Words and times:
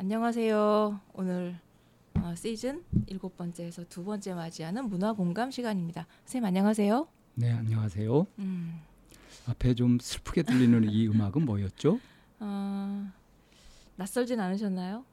안녕하세요. 0.00 1.00
오늘 1.14 1.58
어, 2.14 2.32
시즌 2.36 2.84
일곱 3.08 3.36
번째에서 3.36 3.82
두 3.88 4.04
번째 4.04 4.32
맞이하는 4.32 4.88
문화 4.88 5.12
공감 5.12 5.50
시간입니다. 5.50 6.06
선생님 6.20 6.46
안녕하세요. 6.46 7.08
네, 7.34 7.50
안녕하세요. 7.50 8.26
음, 8.38 8.80
앞에 9.48 9.74
좀 9.74 9.98
슬프게 10.00 10.44
들리는 10.44 10.88
이 10.88 11.08
음악은 11.08 11.44
뭐였죠? 11.44 11.98
어, 12.38 13.10
낯설진 13.96 14.38
않으셨나요? 14.38 15.04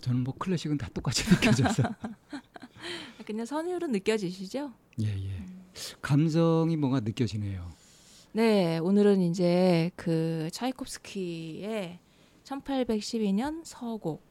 저는 0.00 0.24
뭐 0.24 0.34
클래식은 0.36 0.76
다 0.76 0.88
똑같이 0.92 1.22
느껴져서. 1.30 1.84
그냥 3.24 3.46
선율은 3.46 3.92
느껴지시죠? 3.92 4.72
예, 5.00 5.06
예. 5.06 5.46
감성이 6.02 6.76
뭔가 6.76 6.98
느껴지네요. 6.98 7.70
네, 8.32 8.78
오늘은 8.78 9.20
이제 9.22 9.92
그 9.94 10.48
차이콥스키의 10.50 12.00
1812년 12.48 13.62
서곡 13.64 14.22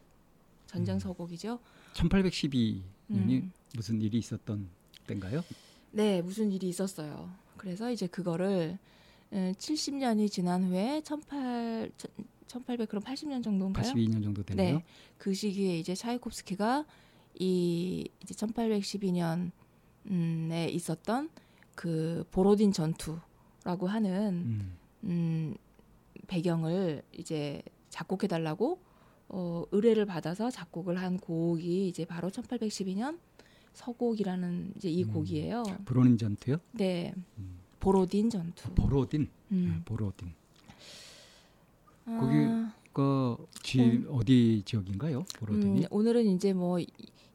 전쟁 0.66 0.96
음. 0.96 1.00
서곡이죠. 1.00 1.60
1812년이 1.94 2.82
음. 3.12 3.52
무슨 3.76 4.02
일이 4.02 4.18
있었던 4.18 4.68
때인가요? 5.06 5.44
네, 5.92 6.22
무슨 6.22 6.52
일이 6.52 6.68
있었어요. 6.70 7.30
그래서 7.58 7.92
이제 7.92 8.08
그거를 8.08 8.78
70년이 9.32 10.32
지난 10.32 10.64
후에 10.64 11.02
18 11.04 11.92
1800 12.48 12.90
그럼 12.90 13.04
80년 13.04 13.44
정도인가요? 13.44 13.94
82년 13.94 14.24
정도 14.24 14.42
되네요. 14.44 14.78
네. 14.78 14.84
그 15.18 15.34
시기에 15.34 15.80
이제 15.80 15.96
차이콥스키가 15.96 16.86
이 17.40 18.08
이제 18.24 18.34
1812년에 18.34 19.52
있었던 20.72 21.30
그 21.76 22.26
보로딘 22.32 22.72
전투라고 22.72 23.88
하는 23.88 24.34
음, 24.34 24.78
음 25.04 25.56
배경을 26.28 27.04
이제 27.12 27.62
작곡해 27.98 28.28
달라고 28.28 28.80
어 29.30 29.64
의뢰를 29.72 30.06
받아서 30.06 30.52
작곡을 30.52 31.00
한 31.00 31.18
곡이 31.18 31.88
이제 31.88 32.06
바로 32.06 32.30
1812년 32.30 33.18
서곡이라는 33.74 34.74
이제 34.78 34.90
이 34.90 35.04
음. 35.04 35.14
곡이에요. 35.14 35.64
브로닌 35.86 36.18
전투요? 36.18 36.58
네. 36.74 37.14
음. 37.40 37.58
보로딘 37.80 38.30
전투. 38.30 38.70
보로딘. 38.76 39.28
음. 39.52 39.78
아, 39.80 39.84
보로딘. 39.86 40.32
아, 42.06 42.20
거기 42.20 42.36
그 42.94 43.48
지, 43.64 44.06
어디 44.10 44.62
지역인가요? 44.66 45.26
보로딘이? 45.40 45.82
음, 45.82 45.86
오늘은 45.90 46.26
이제 46.28 46.54
뭐 46.54 46.80
이- 46.80 46.88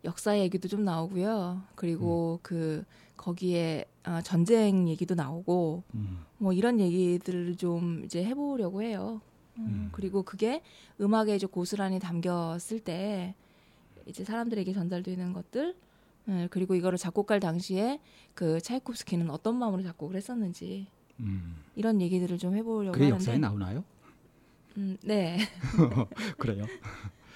역사 0.04 0.38
얘기도 0.38 0.68
좀 0.68 0.84
나오고요. 0.84 1.62
그리고 1.74 2.34
음. 2.34 2.38
그 2.42 2.84
거기에 3.16 3.84
아, 4.04 4.22
전쟁 4.22 4.88
얘기도 4.88 5.14
나오고 5.16 5.82
음. 5.94 6.18
뭐 6.38 6.52
이런 6.52 6.78
얘기들을 6.80 7.56
좀 7.56 8.02
이제 8.04 8.24
해보려고 8.24 8.82
해요. 8.82 9.20
음, 9.58 9.64
음. 9.64 9.88
그리고 9.92 10.22
그게 10.22 10.62
음악에 11.00 11.36
이제 11.36 11.46
고스란히 11.46 11.98
담겼을 11.98 12.80
때 12.80 13.34
이제 14.06 14.24
사람들에게 14.24 14.72
전달되는 14.72 15.32
것들 15.32 15.74
음, 16.28 16.48
그리고 16.50 16.74
이거를 16.74 16.98
작곡할 16.98 17.40
당시에 17.40 18.00
그 18.34 18.60
차이콥스키는 18.60 19.30
어떤 19.30 19.56
마음으로 19.56 19.82
작곡을 19.82 20.16
했었는지 20.16 20.86
음. 21.20 21.56
이런 21.74 22.00
얘기들을 22.00 22.38
좀 22.38 22.54
해보려고 22.56 22.92
그게 22.92 23.04
하는데 23.04 23.14
역사에 23.22 23.38
나오나요? 23.38 23.84
음, 24.76 24.96
네 25.02 25.38
그래요. 26.38 26.64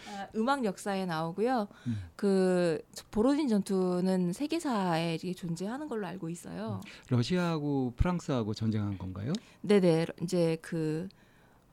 아, 0.08 0.28
음악 0.36 0.64
역사에 0.64 1.04
나오고요. 1.04 1.68
음. 1.86 2.02
그 2.14 2.80
보로딘 3.10 3.48
전투는 3.48 4.32
세계사에 4.32 5.16
이게 5.16 5.34
존재하는 5.34 5.88
걸로 5.88 6.06
알고 6.06 6.30
있어요. 6.30 6.80
러시아하고 7.10 7.92
프랑스하고 7.96 8.54
전쟁한 8.54 8.96
건가요? 8.96 9.32
네네 9.62 10.06
이제 10.22 10.56
그 10.62 11.08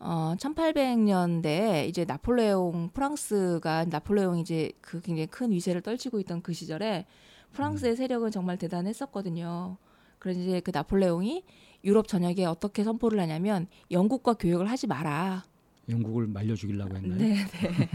어, 0.05 0.35
1800년대에 0.37 1.87
이제 1.87 2.03
나폴레옹 2.03 2.89
프랑스가 2.93 3.85
나폴레옹이 3.85 4.41
이제 4.41 4.73
그 4.81 4.99
굉장히 4.99 5.27
큰 5.27 5.51
위세를 5.51 5.81
떨치고 5.81 6.19
있던 6.19 6.41
그 6.41 6.51
시절에 6.51 7.05
프랑스의 7.53 7.95
세력은 7.95 8.31
정말 8.31 8.57
대단했었거든요. 8.57 9.77
그래서 10.19 10.41
이제 10.41 10.59
그 10.59 10.71
나폴레옹이 10.73 11.45
유럽 11.85 12.09
전역에 12.09 12.43
어떻게 12.45 12.83
선포를 12.83 13.19
하냐면 13.21 13.67
영국과 13.91 14.33
교역을 14.33 14.69
하지 14.69 14.87
마라. 14.87 15.45
영국을 15.87 16.27
말려 16.27 16.53
죽이려고 16.55 16.95
했나요? 16.95 17.19
네, 17.19 17.35
네. 17.51 17.89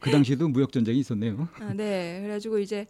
그 0.00 0.10
당시에도 0.10 0.48
무역 0.48 0.72
전쟁이 0.72 0.98
있었네요. 0.98 1.48
아, 1.60 1.72
네. 1.74 2.20
그래가지고 2.22 2.58
이제 2.58 2.86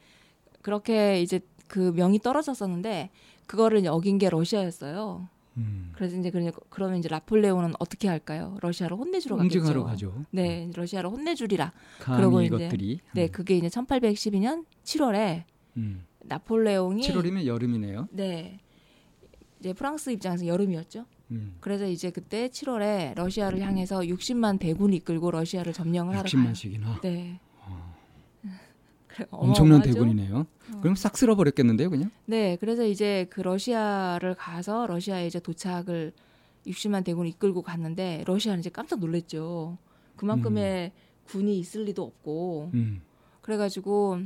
그렇게 0.62 1.20
이제 1.20 1.40
그 1.68 1.92
명이 1.94 2.20
떨어졌었는데 2.20 3.10
그거를 3.46 3.86
어긴 3.88 4.16
게 4.16 4.30
러시아였어요. 4.30 5.28
음. 5.56 5.92
그래서 5.94 6.16
이제 6.16 6.30
그러- 6.30 6.50
그러면 6.70 6.98
이제 6.98 7.08
나폴레옹은 7.10 7.74
어떻게 7.78 8.08
할까요? 8.08 8.56
러시아로 8.62 8.96
혼내주러 8.96 9.36
가겠죠. 9.36 9.84
가죠. 9.84 10.24
네, 10.30 10.70
러시아로 10.74 11.10
혼내주리라. 11.10 11.72
그러고 12.00 12.40
이제- 12.42 12.46
이것들이. 12.56 13.00
네, 13.14 13.28
그게 13.28 13.56
이제 13.56 13.68
1812년 13.68 14.64
7월에 14.84 15.44
음. 15.76 16.04
나폴레옹이 16.24 17.02
7월이면 17.02 17.46
여름이네요. 17.46 18.08
네. 18.12 18.60
이제 19.60 19.72
프랑스 19.72 20.10
입장에서 20.10 20.46
여름이었죠. 20.46 21.04
음. 21.30 21.56
그래서 21.60 21.86
이제 21.86 22.10
그때 22.10 22.48
7월에 22.48 23.14
러시아를 23.14 23.60
향해서 23.60 24.00
60만 24.00 24.58
대군을 24.58 24.94
이끌고 24.96 25.30
러시아를 25.30 25.72
점령을 25.72 26.16
하러 26.16 26.28
가요. 26.28 26.44
60만씩이나. 26.52 27.00
네. 27.02 27.40
어. 29.12 29.14
그래, 29.14 29.26
엄청난? 29.30 29.82
대군이네요. 29.82 30.38
어. 30.38 30.80
그럼 30.80 30.94
싹 30.94 31.16
쓸어버렸겠는데요, 31.16 31.90
그냥? 31.90 32.10
네, 32.26 32.56
그래서 32.60 32.84
이제 32.84 33.26
그 33.30 33.40
러시아를 33.40 34.34
가서 34.34 34.86
러시아에 34.86 35.26
이제 35.26 35.38
도착을 35.40 36.12
60만 36.66 37.04
대군을 37.04 37.28
이끌고 37.30 37.62
갔는데 37.62 38.24
러시아는 38.26 38.60
이제 38.60 38.70
깜짝 38.70 39.00
놀랐죠. 39.00 39.76
그만큼의 40.16 40.92
군이 41.24 41.58
있을 41.58 41.84
리도 41.84 42.02
없고 42.02 42.70
음. 42.74 43.02
그래가지고 43.40 44.20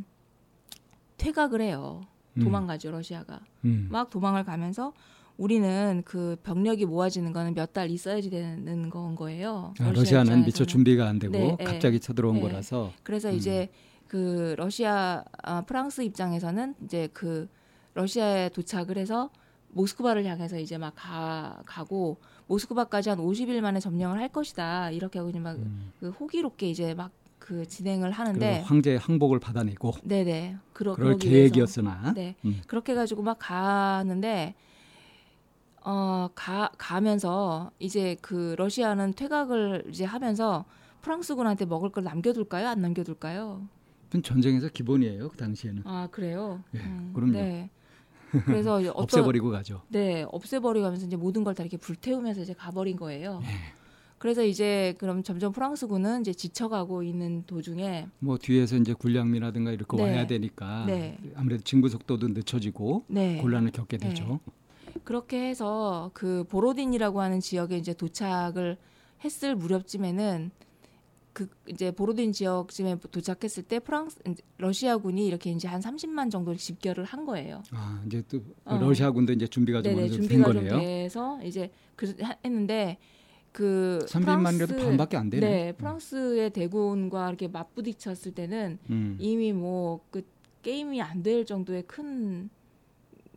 퇴각을 1.16 1.60
해요. 1.60 2.02
음. 2.34 2.42
도망가죠 2.44 2.90
러시아가. 2.90 3.40
음. 3.64 3.88
막 3.90 4.10
도망을 4.10 4.44
가면서 4.44 4.92
우리는 5.38 6.02
그 6.04 6.36
병력이 6.42 6.86
모아지는 6.86 7.32
거는 7.32 7.54
몇 7.54 7.72
달 7.72 7.90
있어야지 7.90 8.30
되는 8.30 8.88
건 8.90 9.14
거예요. 9.14 9.74
아, 9.80 9.90
러시아 9.90 10.22
러시아는 10.22 10.44
미처. 10.44 10.64
준비가 10.64 11.06
안 11.08 11.18
되고 11.18 11.32
네, 11.32 11.56
네. 11.58 11.64
갑자기 11.64 12.00
쳐들어온 12.00 12.36
네. 12.36 12.40
거라서 12.42 12.92
그래서 13.02 13.30
음. 13.30 13.34
이제 13.34 13.68
그 14.08 14.54
러시아 14.58 15.24
아, 15.42 15.62
프랑스 15.62 16.02
입장에서는 16.02 16.74
이제 16.84 17.08
그 17.12 17.48
러시아에 17.94 18.50
도착을 18.50 18.98
해서 18.98 19.30
모스크바를 19.70 20.24
향해서 20.24 20.58
이제 20.58 20.78
막 20.78 20.94
가, 20.96 21.62
가고 21.66 22.18
모스크바까지 22.46 23.10
한 23.10 23.18
50일 23.18 23.60
만에 23.60 23.80
점령을 23.80 24.18
할 24.20 24.28
것이다 24.28 24.90
이렇게 24.90 25.18
하고 25.18 25.30
이제 25.30 25.38
막 25.38 25.56
음. 25.56 25.92
그 26.00 26.10
호기롭게 26.10 26.70
이제 26.70 26.94
막 26.94 27.10
그 27.46 27.66
진행을 27.66 28.10
하는데 28.10 28.62
황제의 28.62 28.98
항복을 28.98 29.38
받아내고 29.38 29.92
네네 30.02 30.56
그러, 30.72 30.94
그럴 30.94 31.16
계획이었으나 31.16 32.12
네 32.14 32.34
음. 32.44 32.60
그렇게 32.66 32.92
해가지고 32.92 33.22
막 33.22 33.38
가는데 33.38 34.54
어 35.84 36.28
가 36.34 36.70
가면서 36.76 37.70
이제 37.78 38.16
그 38.20 38.56
러시아는 38.58 39.12
퇴각을 39.12 39.84
이제 39.88 40.04
하면서 40.04 40.64
프랑스군한테 41.02 41.66
먹을 41.66 41.90
걸 41.90 42.02
남겨둘까요 42.02 42.66
안 42.66 42.80
남겨둘까요? 42.80 43.68
그건 44.16 44.22
전쟁에서 44.22 44.68
기본이에요, 44.68 45.28
그 45.28 45.36
당시에는. 45.36 45.82
아 45.84 46.08
그래요? 46.10 46.62
예, 46.74 46.78
음, 46.78 47.12
그럼요. 47.14 47.32
네. 47.32 47.70
그래서 48.46 48.74
어떤 48.94 49.02
없애버리고 49.02 49.50
가죠. 49.50 49.82
네 49.88 50.24
없애버리고 50.28 50.86
하면서 50.86 51.06
이제 51.06 51.16
모든 51.16 51.44
걸 51.44 51.54
다 51.54 51.62
이렇게 51.62 51.76
불태우면서 51.76 52.42
이제 52.42 52.54
가버린 52.54 52.96
거예요. 52.96 53.40
예. 53.44 53.48
그래서 54.18 54.42
이제 54.44 54.94
그럼 54.98 55.22
점점 55.22 55.52
프랑스군은 55.52 56.22
이제 56.22 56.32
지쳐가고 56.32 57.02
있는 57.02 57.44
도중에 57.46 58.08
뭐 58.18 58.38
뒤에서 58.38 58.76
이제 58.76 58.94
군량미라든가 58.94 59.72
이렇게 59.72 59.96
네. 59.98 60.02
와야 60.04 60.26
되니까 60.26 60.84
네. 60.86 61.18
아무래도 61.34 61.62
진구 61.62 61.88
속도도 61.90 62.28
늦춰지고 62.28 63.04
네 63.08 63.36
곤란을 63.42 63.72
겪게 63.72 63.98
되죠. 63.98 64.40
그렇게 65.04 65.48
해서 65.50 66.10
그 66.14 66.44
보로딘이라고 66.48 67.20
하는 67.20 67.40
지역에 67.40 67.76
이제 67.76 67.92
도착을 67.92 68.78
했을 69.24 69.54
무렵쯤에는 69.54 70.50
그 71.36 71.46
이제 71.68 71.90
보로딘 71.90 72.32
지역쯤에 72.32 72.96
도착했을 73.10 73.62
때 73.64 73.78
프랑스 73.78 74.18
러시아군이 74.56 75.26
이렇게 75.26 75.50
이제 75.50 75.68
한 75.68 75.82
30만 75.82 76.30
정도 76.30 76.54
집결을 76.54 77.04
한 77.04 77.26
거예요. 77.26 77.62
아 77.72 78.02
이제 78.06 78.22
또 78.26 78.40
어. 78.64 78.78
러시아군도 78.78 79.34
이제 79.34 79.46
준비가 79.46 79.82
좀 79.82 79.94
네네 79.94 80.08
된 80.08 80.12
준비가 80.18 80.44
좀 80.46 80.54
거네요. 80.54 80.78
돼서 80.80 81.38
이제 81.42 81.70
그 81.94 82.16
했는데 82.42 82.96
그 83.52 83.98
30만이라도 84.08 84.68
프랑스- 84.68 84.76
반밖에 84.86 85.16
안 85.18 85.28
되네. 85.28 85.46
네, 85.46 85.72
프랑스의 85.72 86.50
대군과 86.54 87.28
이렇게 87.28 87.48
맞부딪혔을 87.48 88.32
때는 88.32 88.78
음. 88.88 89.18
이미 89.20 89.52
뭐 89.52 90.00
그 90.10 90.22
게임이 90.62 91.02
안 91.02 91.22
될 91.22 91.44
정도의 91.44 91.82
큰 91.86 92.48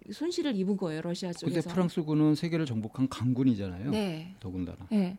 손실을 0.10 0.56
입은 0.56 0.78
거예요 0.78 1.01
러시아 1.01 1.31
근데 1.34 1.40
쪽에서. 1.56 1.69
프랑스군은 1.69 2.36
세계를 2.36 2.66
정복한 2.66 3.10
강군이잖아요. 3.10 3.92
네, 3.92 4.36
더군다나 4.40 4.78
네. 4.90 5.18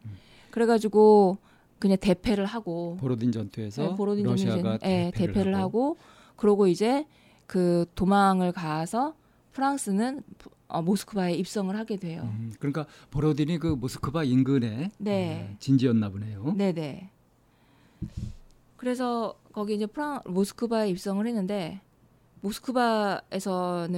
그래가지고 0.51 1.37
그냥 1.81 1.97
대패를 1.99 2.45
하고 2.45 2.97
보로딘 3.01 3.33
전투에서 3.33 3.83
네, 3.83 3.97
보로딘 3.97 4.25
러시아가 4.25 4.79
네, 4.79 5.11
대패를, 5.11 5.35
대패를 5.35 5.57
하고 5.57 5.97
그러고 6.37 6.69
이제 6.69 7.07
그 7.47 7.87
도망을 7.97 8.53
가서 8.53 9.17
프랑스는 9.53 10.23
어, 10.69 10.83
모스크바에 10.83 11.35
입성을 11.35 11.77
하게 11.77 11.97
돼요. 11.97 12.23
음, 12.23 12.53
그러니까 12.61 12.87
보로딘이 13.11 13.59
그 13.59 13.67
모스크바 13.67 14.23
인근에 14.23 14.93
네. 14.99 15.51
어, 15.51 15.57
진지였나 15.59 16.11
보네요. 16.11 16.55
네네. 16.57 17.11
그래서 18.77 19.35
거기 19.53 19.75
이제 19.75 19.87
프랑 19.87 20.21
모스크바에 20.27 20.89
입성을 20.91 21.27
했는데 21.27 21.81
모스크바에서는 22.43 23.91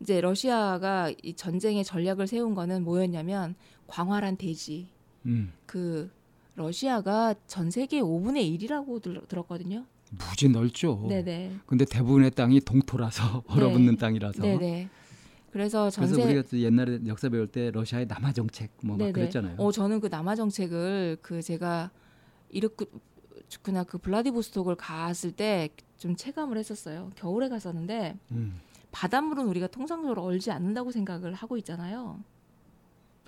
이제 0.00 0.20
러시아가 0.20 1.10
이 1.22 1.34
전쟁의 1.34 1.84
전략을 1.84 2.26
세운 2.26 2.54
거는 2.54 2.84
뭐였냐면 2.84 3.54
광활한 3.86 4.36
대지. 4.36 4.88
음. 5.26 5.52
그 5.66 6.10
러시아가 6.54 7.34
전 7.46 7.70
세계 7.70 8.00
5분의 8.00 8.58
1이라고 8.58 9.00
들, 9.02 9.20
들었거든요. 9.28 9.84
무지 10.10 10.48
넓죠. 10.48 11.06
네네. 11.08 11.52
근데 11.66 11.84
대부분의 11.84 12.32
땅이 12.32 12.60
동토라서 12.60 13.44
얼어붙는 13.48 13.96
땅이라서. 13.96 14.42
네네. 14.42 14.88
그래서 15.50 15.90
전세 15.90 16.14
그래서 16.14 16.28
우리가 16.28 16.48
또 16.50 16.58
옛날에 16.58 17.00
역사 17.06 17.28
배울 17.28 17.46
때 17.46 17.70
러시아의 17.70 18.06
남하 18.06 18.32
정책 18.32 18.70
뭐 18.82 18.96
막. 18.96 19.12
그랬잖아요. 19.12 19.56
어 19.58 19.72
저는 19.72 20.00
그 20.00 20.08
남하 20.08 20.34
정책을 20.34 21.18
그 21.22 21.42
제가 21.42 21.90
이르크 22.50 22.86
그나 23.62 23.84
그 23.84 23.98
블라디보스톡을 23.98 24.76
갔을 24.76 25.32
때 25.32 25.68
좀 26.02 26.16
체감을 26.16 26.58
했었어요. 26.58 27.12
겨울에 27.14 27.48
갔었는데 27.48 28.18
음. 28.32 28.60
바닷물은 28.90 29.46
우리가 29.46 29.68
통상적으로 29.68 30.24
얼지 30.24 30.50
않는다고 30.50 30.90
생각을 30.90 31.32
하고 31.32 31.56
있잖아요. 31.58 32.18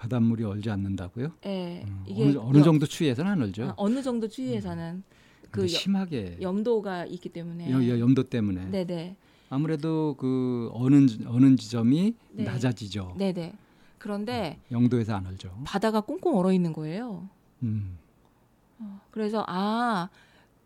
바닷물이 0.08 0.44
얼지 0.44 0.68
않는다고요? 0.70 1.32
예. 1.46 1.82
음, 1.86 2.04
이게 2.06 2.24
어느, 2.24 2.36
어느 2.36 2.58
여- 2.58 2.62
정도 2.62 2.84
추위에서는 2.86 3.30
안 3.30 3.40
얼죠. 3.42 3.64
아, 3.64 3.74
어느 3.78 4.02
정도 4.02 4.28
추위에서는 4.28 5.02
근데 5.40 5.50
그 5.50 5.62
여- 5.62 5.66
심하게 5.66 6.36
염도가 6.40 7.06
있기 7.06 7.30
때문에 7.30 7.70
여, 7.70 7.88
여, 7.88 7.98
염도 7.98 8.24
때문에 8.24 8.66
네네 8.66 9.16
아무래도 9.48 10.14
그 10.18 10.68
어는 10.74 11.08
어는 11.26 11.56
지점이 11.56 12.14
네. 12.32 12.44
낮아지죠. 12.44 13.14
네네 13.16 13.54
그런데 13.98 14.58
영도에서 14.70 15.14
안 15.14 15.26
얼죠. 15.26 15.56
바다가 15.64 16.02
꽁꽁 16.02 16.36
얼어 16.36 16.52
있는 16.52 16.72
거예요. 16.74 17.28
음. 17.62 17.96
그래서 19.10 19.42
아 19.48 20.10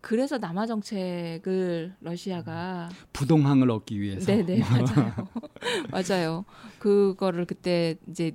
그래서 0.01 0.37
남하 0.37 0.65
정책을 0.65 1.95
러시아가 2.01 2.89
부동항을 3.13 3.69
얻기 3.71 4.01
위해서 4.01 4.25
네네 4.25 4.59
맞아요 4.69 5.13
맞아요 5.91 6.45
그거를 6.79 7.45
그때 7.45 7.95
이제 8.09 8.33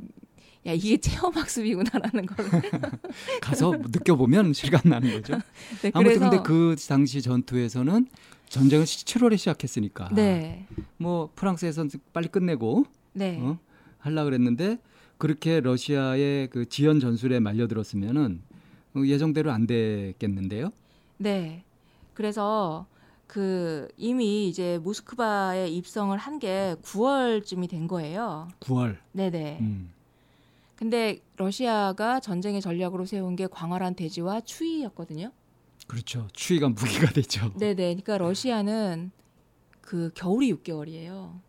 야 0.67 0.73
이게 0.73 0.97
체험 0.97 1.33
학습이구나라는 1.35 2.27
걸 2.27 2.47
가서 3.43 3.73
느껴보면 3.73 4.53
실감 4.55 4.89
나는 4.89 5.13
거죠. 5.13 5.35
네, 5.83 5.91
아무튼 5.93 6.03
그래서 6.19 6.31
근데 6.31 6.43
그 6.43 6.75
당시 6.89 7.21
전투에서는 7.23 8.07
전쟁을 8.49 8.85
7월에 8.87 9.37
시작했으니까 9.39 10.09
네 10.15 10.67
뭐 10.97 11.31
프랑스에서 11.35 11.87
빨리 12.15 12.29
끝내고 12.29 12.87
네. 13.13 13.39
어? 13.43 13.59
하려 13.99 14.25
그랬는데 14.25 14.79
그렇게 15.19 15.61
러시아의 15.61 16.49
그 16.49 16.67
지연 16.69 16.99
전술에 16.99 17.41
말려들었으면은 17.41 18.41
어, 18.95 19.03
예정대로 19.05 19.51
안 19.53 19.67
됐겠는데요. 19.67 20.71
네. 21.19 21.63
그래서 22.15 22.87
그 23.27 23.89
이미 23.97 24.49
이제 24.49 24.79
모스크바에 24.83 25.69
입성을 25.69 26.17
한 26.17 26.39
게 26.39 26.77
9월쯤이 26.83 27.69
된 27.69 27.87
거예요. 27.87 28.49
9월. 28.61 28.97
네네. 29.13 29.59
음. 29.61 29.91
근데 30.77 31.21
러시아가 31.37 32.21
전쟁의 32.21 32.61
전략으로 32.61 33.05
세운 33.07 33.37
게 33.37 33.47
광활한 33.47 33.95
대지와 33.95 34.41
추위였거든요. 34.41 35.31
그렇죠. 35.87 36.29
추위가 36.33 36.69
무기가 36.69 37.11
되죠. 37.13 37.53
네네. 37.55 37.75
그러니까 37.75 38.19
러시아는 38.19 39.11
그 39.81 40.11
겨울이 40.15 40.53
6개월이에요. 40.55 41.41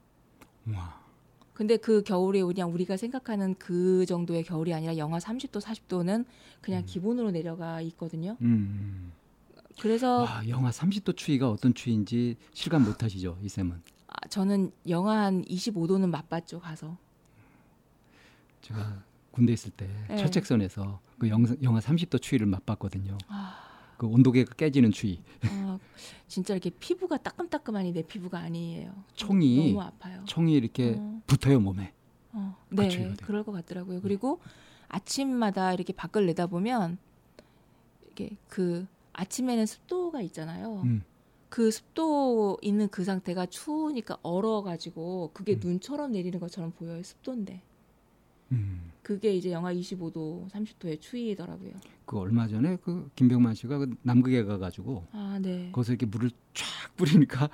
와. 0.73 1.05
근데 1.53 1.77
그 1.77 2.03
겨울이 2.03 2.43
그냥 2.43 2.73
우리가 2.73 2.97
생각하는 2.97 3.55
그 3.57 4.05
정도의 4.05 4.43
겨울이 4.43 4.73
아니라 4.73 4.97
영하 4.97 5.19
30도, 5.19 5.61
40도는 5.61 6.25
그냥 6.59 6.81
음. 6.81 6.85
기본으로 6.85 7.31
내려가 7.31 7.79
있거든요. 7.81 8.35
음. 8.41 9.13
그래서 9.79 10.23
와, 10.23 10.47
영하 10.47 10.69
30도 10.69 11.15
추위가 11.15 11.49
어떤 11.49 11.73
추위인지 11.73 12.35
실감 12.53 12.83
못 12.83 13.03
하시죠, 13.03 13.37
이 13.41 13.47
쌤은. 13.47 13.81
아, 14.07 14.27
저는 14.27 14.71
영하 14.87 15.23
한 15.23 15.45
25도는 15.45 16.09
맛봤죠, 16.09 16.59
가서. 16.59 16.97
제가 18.61 19.03
군대 19.35 19.51
있을 19.51 19.69
때 19.71 19.87
네. 20.07 20.15
철책선에서 20.15 21.01
그 21.19 21.29
영, 21.29 21.45
영하 21.61 21.79
30도 21.81 22.21
추위를 22.21 22.47
맛봤거든요. 22.47 23.17
아. 23.27 23.65
그 23.97 24.07
온도계가 24.07 24.55
깨지는 24.55 24.91
추위. 24.91 25.21
아, 25.43 25.77
진짜 26.27 26.53
이렇게 26.53 26.69
피부가 26.69 27.17
따끔따끔하니 27.17 27.91
내 27.91 28.01
피부가 28.01 28.39
아니에요. 28.39 28.93
총이 29.13 29.73
너무 29.73 29.81
아파요. 29.81 30.23
총이 30.25 30.53
이렇게 30.53 30.95
어, 30.97 31.21
붙어요 31.27 31.59
몸에. 31.59 31.93
어. 32.31 32.57
그 32.69 32.75
네, 32.81 32.87
돼요. 32.87 33.13
그럴 33.23 33.43
것 33.43 33.51
같더라고요. 33.51 34.01
그리고 34.01 34.39
아침마다 34.87 35.73
이렇게 35.73 35.91
밖을 35.91 36.25
내다보면 36.27 36.97
이게 38.11 38.37
그 38.47 38.87
아침에는 39.13 39.65
습도가 39.65 40.21
있잖아요. 40.21 40.81
음. 40.85 41.03
그 41.49 41.71
습도 41.71 42.57
있는 42.61 42.87
그 42.89 43.03
상태가 43.03 43.45
추우니까 43.45 44.17
얼어가지고 44.23 45.31
그게 45.33 45.53
음. 45.55 45.59
눈처럼 45.61 46.11
내리는 46.11 46.39
것처럼 46.39 46.71
보여요. 46.71 47.03
습도인데 47.03 47.61
음. 48.51 48.91
그게 49.05 49.35
이제 49.35 49.51
영하 49.51 49.71
25도, 49.71 50.49
30도의 50.49 50.99
추위더라고요. 50.99 51.73
그 52.05 52.17
얼마 52.17 52.47
전에 52.47 52.75
그 52.77 53.07
김병만 53.15 53.53
씨가 53.53 53.77
그 53.77 53.95
남극에 54.01 54.43
가가지고 54.45 55.05
아, 55.11 55.37
네. 55.39 55.69
거기서 55.71 55.91
이렇게 55.93 56.07
물을 56.07 56.31
쫙 56.55 56.65
뿌리니까 56.97 57.47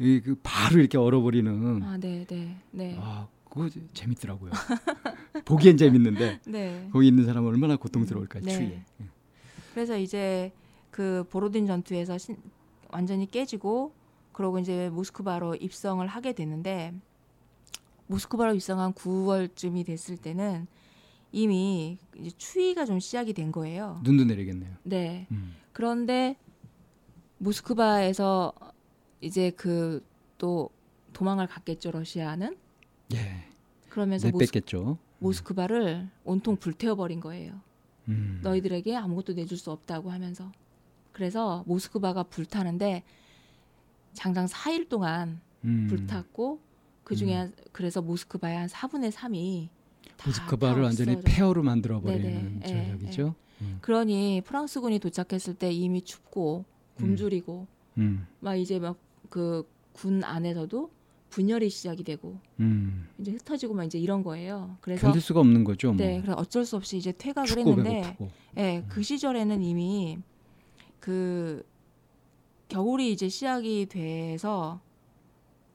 이그 0.00 0.40
바로 0.42 0.80
이렇게 0.80 0.98
얼어버리는 0.98 1.80
아, 1.84 1.96
네, 1.96 2.26
네, 2.26 2.56
네. 2.72 2.96
아 2.98 3.28
그거 3.48 3.68
재밌더라고요. 3.92 4.50
보기엔 5.46 5.76
재밌는데 5.76 6.40
네. 6.50 6.88
거기 6.92 7.06
있는 7.06 7.24
사람은 7.24 7.50
얼마나 7.50 7.76
고통스러울까 7.76 8.40
네. 8.40 8.52
추위에. 8.52 8.82
그래서 9.74 9.96
이제 9.96 10.50
그 10.90 11.24
보로딘 11.30 11.68
전투에서 11.68 12.18
신- 12.18 12.36
완전히 12.90 13.30
깨지고 13.30 13.92
그러고 14.32 14.58
이제 14.58 14.90
모스크바로 14.90 15.54
입성을 15.54 16.04
하게 16.04 16.32
되는데 16.32 16.92
모스크바로 18.08 18.54
입성한 18.54 18.94
9월쯤이 18.94 19.86
됐을 19.86 20.16
때는 20.16 20.66
이미 21.36 21.98
이제 22.18 22.30
추위가 22.36 22.84
좀 22.84 22.98
시작이 22.98 23.32
된 23.32 23.52
거예요. 23.52 24.00
눈도 24.04 24.24
내리겠네요. 24.24 24.76
네. 24.84 25.26
음. 25.30 25.54
그런데 25.72 26.36
모스크바에서 27.38 28.52
이제 29.20 29.50
그 29.50 30.02
또 30.38 30.70
도망을 31.12 31.46
갔겠죠 31.46 31.90
러시아는 31.90 32.56
예. 33.14 33.44
그러면서 33.88 34.28
모스, 34.30 34.44
내뺐겠죠. 34.44 34.98
모스크바를 35.18 36.08
온통 36.24 36.56
불태워버린 36.56 37.20
거예요. 37.20 37.60
음. 38.08 38.40
너희들에게 38.42 38.94
아무것도 38.94 39.32
내줄 39.32 39.56
수 39.56 39.70
없다고 39.70 40.10
하면서 40.10 40.52
그래서 41.12 41.64
모스크바가 41.66 42.24
불타는데 42.24 43.02
장장 44.12 44.46
4일 44.46 44.88
동안 44.88 45.40
음. 45.64 45.86
불탔고 45.88 46.60
그 47.04 47.16
중에 47.16 47.34
한 47.34 47.52
그래서 47.72 48.02
모스크바의 48.02 48.56
한 48.58 48.66
4분의 48.68 49.12
3이 49.12 49.68
모스크바를 50.24 50.82
완전히 50.82 51.20
폐허로 51.22 51.62
만들어 51.62 52.00
버리는. 52.00 52.60
예, 52.64 52.66
전략이죠. 52.68 53.34
그러니 53.80 54.42
프랑스군이 54.44 54.98
도착했을 54.98 55.54
때 55.54 55.72
이미 55.72 56.02
춥고 56.02 56.64
굶주리고 56.96 57.66
음. 57.98 58.26
막 58.40 58.54
이제 58.56 58.78
막 58.78 58.96
그 59.28 59.64
군 59.92 60.22
안에서도 60.22 60.90
분열이 61.30 61.70
시작이 61.70 62.04
되고 62.04 62.38
음. 62.60 63.08
이제 63.18 63.32
흩어지고 63.32 63.72
막 63.74 63.84
이제 63.84 63.98
이런 63.98 64.22
거예요. 64.22 64.76
그래서 64.82 65.00
견딜 65.06 65.22
수가 65.22 65.40
없는 65.40 65.64
거죠. 65.64 65.88
뭐. 65.88 65.96
네, 65.96 66.20
그래서 66.20 66.38
어쩔 66.38 66.66
수 66.66 66.76
없이 66.76 66.98
이제 66.98 67.12
퇴각을 67.12 67.48
춥고 67.48 67.70
했는데 67.70 68.02
배고프고. 68.02 68.30
예, 68.58 68.84
그 68.88 69.02
시절에는 69.02 69.62
이미 69.62 70.18
그 71.00 71.64
겨울이 72.68 73.10
이제 73.10 73.28
시작이 73.30 73.86
돼서 73.86 74.80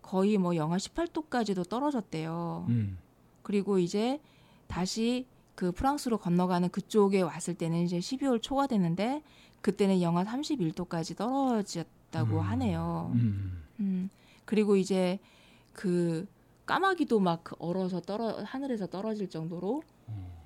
거의 0.04 0.38
뭐 0.38 0.56
영하 0.56 0.78
18도까지도 0.78 1.68
떨어졌대요. 1.68 2.68
음. 2.70 2.98
그리고 3.44 3.80
이제 3.80 4.20
다시 4.68 5.26
그 5.56 5.72
프랑스로 5.72 6.18
건너가는 6.18 6.70
그쪽에 6.70 7.22
왔을 7.22 7.54
때는 7.54 7.84
이제 7.84 8.00
12월 8.00 8.42
초가 8.42 8.68
됐는데 8.68 9.22
그때는 9.62 10.02
영하 10.02 10.24
31도까지 10.24 11.16
떨어졌다고 11.16 12.38
음. 12.38 12.40
하네요. 12.40 13.12
음. 13.14 13.64
음. 13.80 14.10
그리고 14.46 14.76
이제 14.76 15.20
그 15.74 16.26
까마귀도 16.66 17.20
막 17.20 17.44
얼어서 17.60 18.02
떨어 18.02 18.44
하늘에서 18.44 18.88
떨어질 18.88 19.30
정도로 19.30 19.84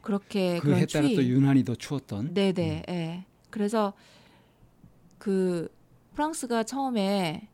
그렇게 0.01 0.59
그 0.59 0.67
그런 0.67 0.79
해 0.79 0.85
따라 0.85 1.07
추위. 1.07 1.15
또 1.15 1.23
유난히 1.23 1.63
더 1.63 1.75
추웠던. 1.75 2.33
네네. 2.33 2.83
예. 2.89 3.25
그래서 3.49 3.93
그 5.17 5.69
프랑스가 6.13 6.63
처음에 6.63 7.47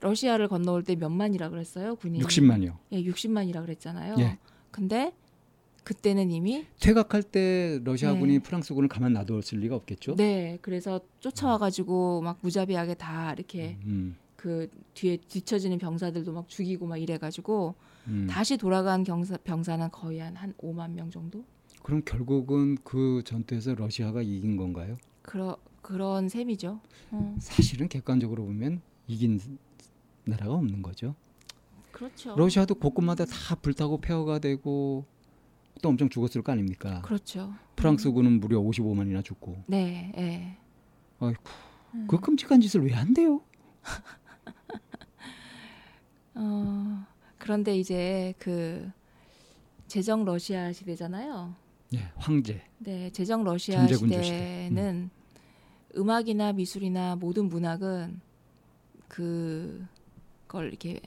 러시아를 0.00 0.48
건너올 0.48 0.84
때 0.84 0.94
몇만이라 0.96 1.50
그랬어요 1.50 1.96
군인이. 1.96 2.24
60만이요. 2.24 2.76
예, 2.92 3.02
60만이라 3.02 3.62
그랬잖아요. 3.62 4.14
예. 4.18 4.38
근데 4.70 5.12
그때는 5.84 6.30
이미 6.30 6.66
퇴각할 6.80 7.22
때 7.22 7.80
러시아군이 7.82 8.34
네. 8.34 8.38
프랑스군을 8.40 8.88
가만 8.88 9.14
놔뒀을 9.14 9.60
리가 9.60 9.74
없겠죠. 9.74 10.16
네, 10.16 10.58
그래서 10.60 11.00
쫓아와가지고 11.20 12.20
막 12.20 12.38
무자비하게 12.42 12.94
다 12.94 13.32
이렇게 13.32 13.78
음. 13.84 14.16
그 14.36 14.68
뒤에 14.94 15.16
뒤처지는 15.16 15.78
병사들도 15.78 16.32
막 16.32 16.48
죽이고 16.48 16.86
막 16.86 16.98
이래가지고 16.98 17.74
음. 18.06 18.26
다시 18.28 18.56
돌아간 18.56 19.02
경사, 19.02 19.36
병사는 19.38 19.90
거의 19.90 20.20
한, 20.20 20.36
한 20.36 20.52
5만 20.58 20.90
명 20.92 21.10
정도? 21.10 21.44
그럼 21.82 22.02
결국은 22.04 22.76
그 22.84 23.22
전투에서 23.24 23.74
러시아가 23.74 24.20
이긴 24.20 24.56
건가요? 24.56 24.98
그러, 25.22 25.56
그런 25.80 26.28
셈이죠. 26.28 26.80
어, 27.10 27.36
사실은 27.40 27.88
객관적으로 27.88 28.44
보면 28.44 28.82
이긴 29.06 29.40
나라가 30.24 30.52
없는 30.54 30.82
거죠. 30.82 31.14
그렇죠. 31.98 32.34
러시아도 32.36 32.76
곳곳마다 32.76 33.24
다 33.24 33.56
불타고 33.56 34.00
폐허가 34.00 34.38
되고 34.38 35.04
또 35.82 35.88
엄청 35.88 36.08
죽었을 36.08 36.42
거 36.42 36.52
아닙니까? 36.52 37.02
그렇죠. 37.02 37.52
프랑스군은 37.74 38.40
무려 38.40 38.60
55만이나 38.60 39.24
죽고. 39.24 39.64
네, 39.66 40.12
예. 40.16 40.56
아이고, 41.18 41.42
음. 41.94 42.06
그 42.08 42.20
끔찍한 42.20 42.60
짓을 42.60 42.84
왜 42.84 42.92
한대요? 42.92 43.40
어, 46.34 47.04
그런데 47.38 47.76
이제 47.76 48.32
그 48.38 48.90
제정 49.88 50.24
러시아 50.24 50.72
시대잖아요. 50.72 51.54
예, 51.94 52.12
황제. 52.16 52.62
네, 52.78 53.10
제정 53.10 53.42
러시아 53.42 53.86
시대. 53.88 54.22
시대는 54.22 55.10
음악이나 55.96 56.52
미술이나 56.52 57.16
모든 57.16 57.48
문학은 57.48 58.20
그걸 59.08 60.68
이렇게 60.68 61.00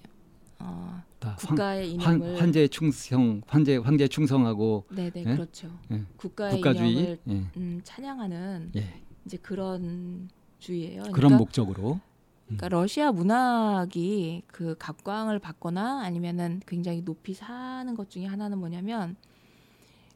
어, 0.63 1.03
국가의 1.37 1.97
환, 1.97 2.17
이념을 2.17 2.41
환 2.41 2.51
제 2.51 2.67
충성, 2.67 3.41
환제 3.47 3.77
황제 3.77 4.07
충성하고 4.07 4.85
네네 4.89 5.11
예? 5.17 5.23
그렇죠. 5.23 5.69
예. 5.91 6.03
국가의 6.17 6.55
국가주의. 6.55 6.91
이념을 6.93 7.19
예, 7.29 7.33
음, 7.57 7.81
찬양하는 7.83 8.71
예. 8.75 9.01
이제 9.25 9.37
그런 9.37 10.29
주의예요. 10.59 11.03
그런 11.03 11.13
그러니까, 11.13 11.37
목적으로. 11.37 11.99
그러니까 12.45 12.69
러시아 12.69 13.11
문학이 13.11 14.43
그 14.47 14.75
각광을 14.77 15.39
받거나 15.39 16.01
아니면은 16.01 16.61
굉장히 16.67 17.01
높이 17.01 17.33
사는 17.33 17.93
것 17.95 18.09
중에 18.09 18.25
하나는 18.25 18.57
뭐냐면 18.57 19.15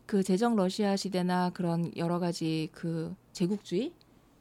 그 0.06 0.22
제정 0.22 0.56
러시아 0.56 0.96
시대나 0.96 1.52
그런 1.52 1.92
여러 1.98 2.20
가지 2.20 2.70
그 2.74 3.16
제국주의 3.32 3.94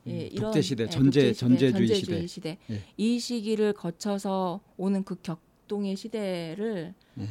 예, 0.06 0.10
음, 0.12 0.28
이런 0.32 0.44
독재 0.46 0.60
시대, 0.62 0.84
예, 0.84 0.88
전제- 0.88 1.32
전제주의 1.32 1.88
전제주의 1.88 2.26
시대. 2.26 2.26
시대. 2.26 2.58
예. 2.70 2.82
이 2.98 3.18
시기를 3.18 3.72
거쳐서 3.74 4.60
오는 4.76 5.02
그 5.04 5.16
격 5.22 5.40
동의 5.66 5.96
시대를 5.96 6.94
예. 7.18 7.28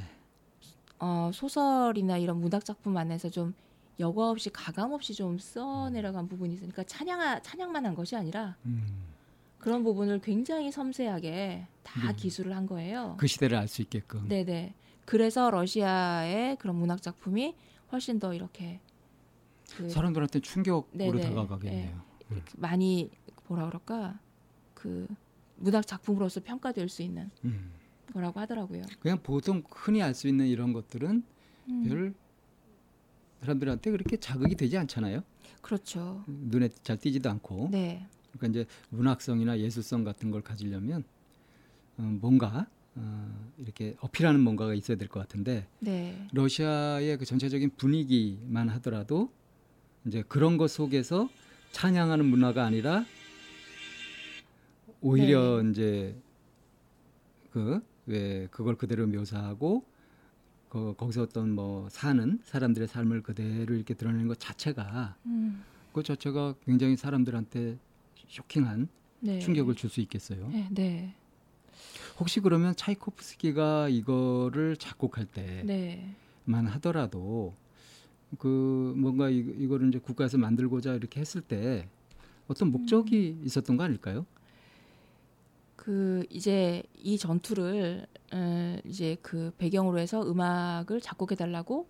어, 0.99 1.31
소설이나 1.33 2.17
이런 2.17 2.39
문학 2.39 2.63
작품 2.65 2.95
안에서 2.97 3.29
좀 3.29 3.53
여과 3.99 4.29
없이 4.31 4.49
가감 4.49 4.91
없이 4.93 5.13
좀 5.13 5.33
음. 5.33 5.37
써내려간 5.37 6.27
부분이 6.27 6.53
있으니까 6.55 6.83
찬양 6.83 7.41
찬양만 7.43 7.85
한 7.85 7.93
것이 7.95 8.15
아니라 8.15 8.55
음, 8.65 9.05
그런 9.59 9.83
부분을 9.83 10.19
굉장히 10.19 10.71
섬세하게 10.71 11.67
다 11.83 12.07
네. 12.07 12.15
기술을 12.15 12.55
한 12.55 12.65
거예요. 12.65 13.15
그 13.19 13.27
시대를 13.27 13.57
알 13.57 13.67
수 13.67 13.81
있게끔. 13.81 14.27
네네. 14.27 14.73
그래서 15.05 15.49
러시아의 15.51 16.55
그런 16.57 16.77
문학 16.77 17.01
작품이 17.01 17.55
훨씬 17.91 18.19
더 18.19 18.33
이렇게 18.33 18.79
그 19.75 19.89
사람들한테 19.89 20.39
충격으로 20.39 20.87
네네. 20.93 21.21
다가가겠네요. 21.21 22.01
많이 22.57 23.11
뭐라 23.47 23.65
그럴까 23.67 24.19
그 24.73 25.07
문학 25.57 25.85
작품으로서 25.85 26.41
평가될 26.41 26.89
수 26.89 27.03
있는 27.03 27.29
음. 27.45 27.71
거라고 28.13 28.39
하더라고요. 28.39 28.83
그냥 28.99 29.19
보통 29.21 29.63
흔히 29.69 30.01
알 30.01 30.13
수 30.13 30.27
있는 30.27 30.47
이런 30.47 30.71
것들은 30.73 31.23
음, 31.69 31.83
별 31.83 32.13
사람들한테 33.41 33.91
그렇게 33.91 34.17
자극이 34.17 34.55
되지 34.55 34.77
않잖아요. 34.77 35.21
그렇죠. 35.61 36.23
눈에 36.27 36.69
잘 36.83 36.97
띄지도 36.97 37.29
않고. 37.29 37.69
네. 37.71 38.05
그러니까 38.31 38.47
이제 38.61 38.69
문학성이나 38.89 39.59
예술성 39.59 40.03
같은 40.03 40.31
걸 40.31 40.41
가지려면 40.41 41.03
어, 41.97 42.01
뭔가 42.21 42.67
어, 42.95 43.49
이렇게 43.57 43.95
어필하는 43.99 44.39
뭔가가 44.39 44.73
있어야 44.73 44.97
될 44.97 45.07
것 45.07 45.19
같은데 45.19 45.67
네. 45.79 46.27
러시아의 46.31 47.17
그 47.17 47.25
전체적인 47.25 47.71
분위기만 47.77 48.69
하더라도 48.69 49.31
이제 50.05 50.23
그런 50.27 50.57
것 50.57 50.69
속에서 50.69 51.29
찬양하는 51.71 52.25
문화가 52.25 52.65
아니라 52.65 53.05
오히려 55.01 55.61
이제 55.63 56.15
그 57.51 57.81
왜 58.05 58.47
그걸 58.51 58.75
그대로 58.75 59.07
묘사하고 59.07 59.85
그 60.69 60.93
거기서 60.97 61.23
어떤 61.23 61.51
뭐 61.51 61.87
사는 61.89 62.39
사람들의 62.43 62.87
삶을 62.87 63.21
그대로 63.23 63.75
이렇게 63.75 63.93
드러내는 63.93 64.27
것 64.27 64.39
자체가 64.39 65.15
음, 65.25 65.63
그 65.93 66.01
자체가 66.03 66.55
굉장히 66.65 66.95
사람들한테 66.97 67.77
쇼킹한 68.27 68.87
네. 69.19 69.39
충격을 69.39 69.75
줄 69.75 69.89
수 69.89 70.01
있겠어요. 70.01 70.49
네. 70.49 70.67
네. 70.71 71.15
혹시 72.19 72.39
그러면 72.39 72.75
차이코프스키가 72.75 73.89
이거를 73.89 74.77
작곡할 74.77 75.25
때만 75.25 75.65
네. 75.65 76.15
하더라도 76.45 77.55
그 78.39 78.93
뭔가 78.97 79.29
이, 79.29 79.37
이거를 79.37 79.89
이제 79.89 79.99
국가에서 79.99 80.37
만들고자 80.37 80.95
이렇게 80.95 81.19
했을 81.19 81.41
때 81.41 81.87
어떤 82.47 82.71
목적이 82.71 83.39
있었던 83.43 83.77
거 83.77 83.83
아닐까요? 83.83 84.25
그 85.83 86.25
이제 86.29 86.81
이 86.95 87.17
전투를 87.17 88.07
어, 88.31 88.77
이제 88.85 89.17
그 89.21 89.51
배경으로 89.57 89.99
해서 89.99 90.21
음악을 90.25 91.01
작곡해 91.01 91.35
달라고 91.35 91.89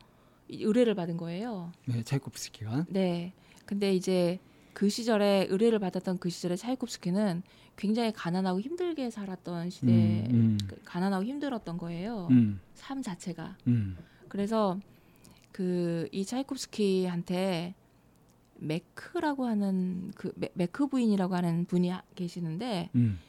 의뢰를 0.50 0.96
받은 0.96 1.16
거예요. 1.18 1.72
네, 1.86 2.02
차이코프스키가 2.02 2.88
네. 2.90 3.34
근데 3.68 3.94
이제 3.94 4.40
그 4.74 4.90
시절에 4.90 5.46
의뢰를 5.52 5.78
받았던 5.78 6.18
그 6.18 6.32
시절에 6.32 6.56
차이콥스키는 6.56 7.44
굉장히 7.76 8.12
가난하고 8.12 8.60
힘들게 8.62 9.12
살았던 9.12 9.70
시대, 9.70 9.92
음, 10.32 10.58
그 10.68 10.76
가난하고 10.84 11.24
힘들었던 11.24 11.78
거예요. 11.78 12.30
음, 12.32 12.60
삶 12.74 13.04
자체가. 13.04 13.58
음, 13.68 13.96
그래서 14.28 14.80
그 15.52 16.08
이 16.12 16.26
차이콥스키한테 16.26 17.76
메크라고 18.56 19.46
하는 19.46 20.12
그 20.16 20.32
메, 20.36 20.50
메크 20.56 20.88
부인이라고 20.88 21.36
하는 21.36 21.66
분이 21.66 21.90
하- 21.90 22.02
계시는데 22.16 22.90
음, 22.96 23.20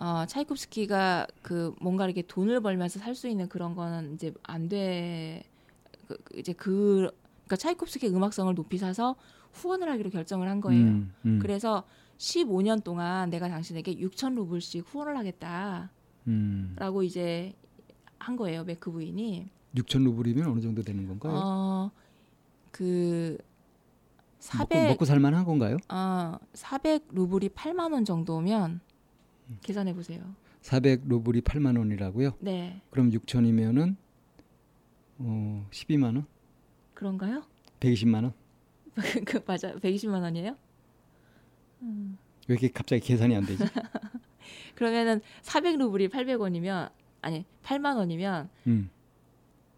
어 0.00 0.24
차이콥스키가 0.26 1.26
그 1.42 1.74
뭔가 1.80 2.04
이렇게 2.04 2.22
돈을 2.22 2.60
벌면서 2.60 2.98
살 3.00 3.14
수 3.14 3.28
있는 3.28 3.48
그런 3.48 3.74
거는 3.74 4.14
이제 4.14 4.32
안 4.44 4.68
돼. 4.68 5.42
그, 6.06 6.16
그 6.24 6.38
이제 6.38 6.52
그 6.52 7.10
그러니까 7.46 7.56
차이콥스키 7.56 8.08
음악성을 8.08 8.54
높이 8.54 8.78
사서 8.78 9.16
후원을 9.52 9.90
하기로 9.90 10.10
결정을 10.10 10.48
한 10.48 10.60
거예요. 10.60 10.84
음, 10.84 11.12
음, 11.24 11.38
그래서 11.42 11.82
15년 12.18 12.82
동안 12.84 13.30
내가 13.30 13.48
당신에게 13.48 13.96
6천 13.96 14.34
루블씩 14.34 14.84
후원을 14.86 15.16
하겠다 15.18 15.90
라고 16.76 16.98
음. 17.00 17.04
이제 17.04 17.54
한 18.18 18.36
거예요. 18.36 18.64
메크 18.64 18.90
부인이. 18.92 19.48
6천 19.74 20.04
루블이면 20.04 20.46
어느 20.48 20.60
정도 20.60 20.82
되는 20.82 21.06
건가요? 21.08 21.90
어그 22.72 23.38
먹고, 23.40 23.44
400 24.40 24.88
먹고 24.90 25.04
살만한 25.04 25.44
건가요? 25.44 25.76
어, 25.88 26.36
400 26.54 27.08
루블이 27.12 27.48
8만 27.50 27.92
원 27.92 28.04
정도면 28.04 28.80
계산해 29.62 29.94
보세요. 29.94 30.20
400 30.60 31.08
루블이 31.08 31.40
8만 31.42 31.78
원이라고요? 31.78 32.32
네. 32.40 32.80
그럼 32.90 33.10
6천이면은 33.10 33.96
어 35.18 35.66
12만 35.70 36.04
원, 36.04 36.26
그런가요? 36.94 37.44
120만 37.80 38.24
원. 38.24 38.32
그 39.24 39.40
맞아. 39.46 39.72
120만 39.74 40.22
원이에요? 40.22 40.56
왜 41.80 41.86
이렇게 42.48 42.68
갑자기 42.68 43.00
계산이 43.02 43.36
안 43.36 43.44
되지? 43.46 43.62
그러면은 44.74 45.20
400 45.42 45.76
루블이 45.78 46.08
800원이면 46.08 46.90
아니 47.20 47.44
8만 47.62 47.96
원이면 47.96 48.48
음, 48.66 48.90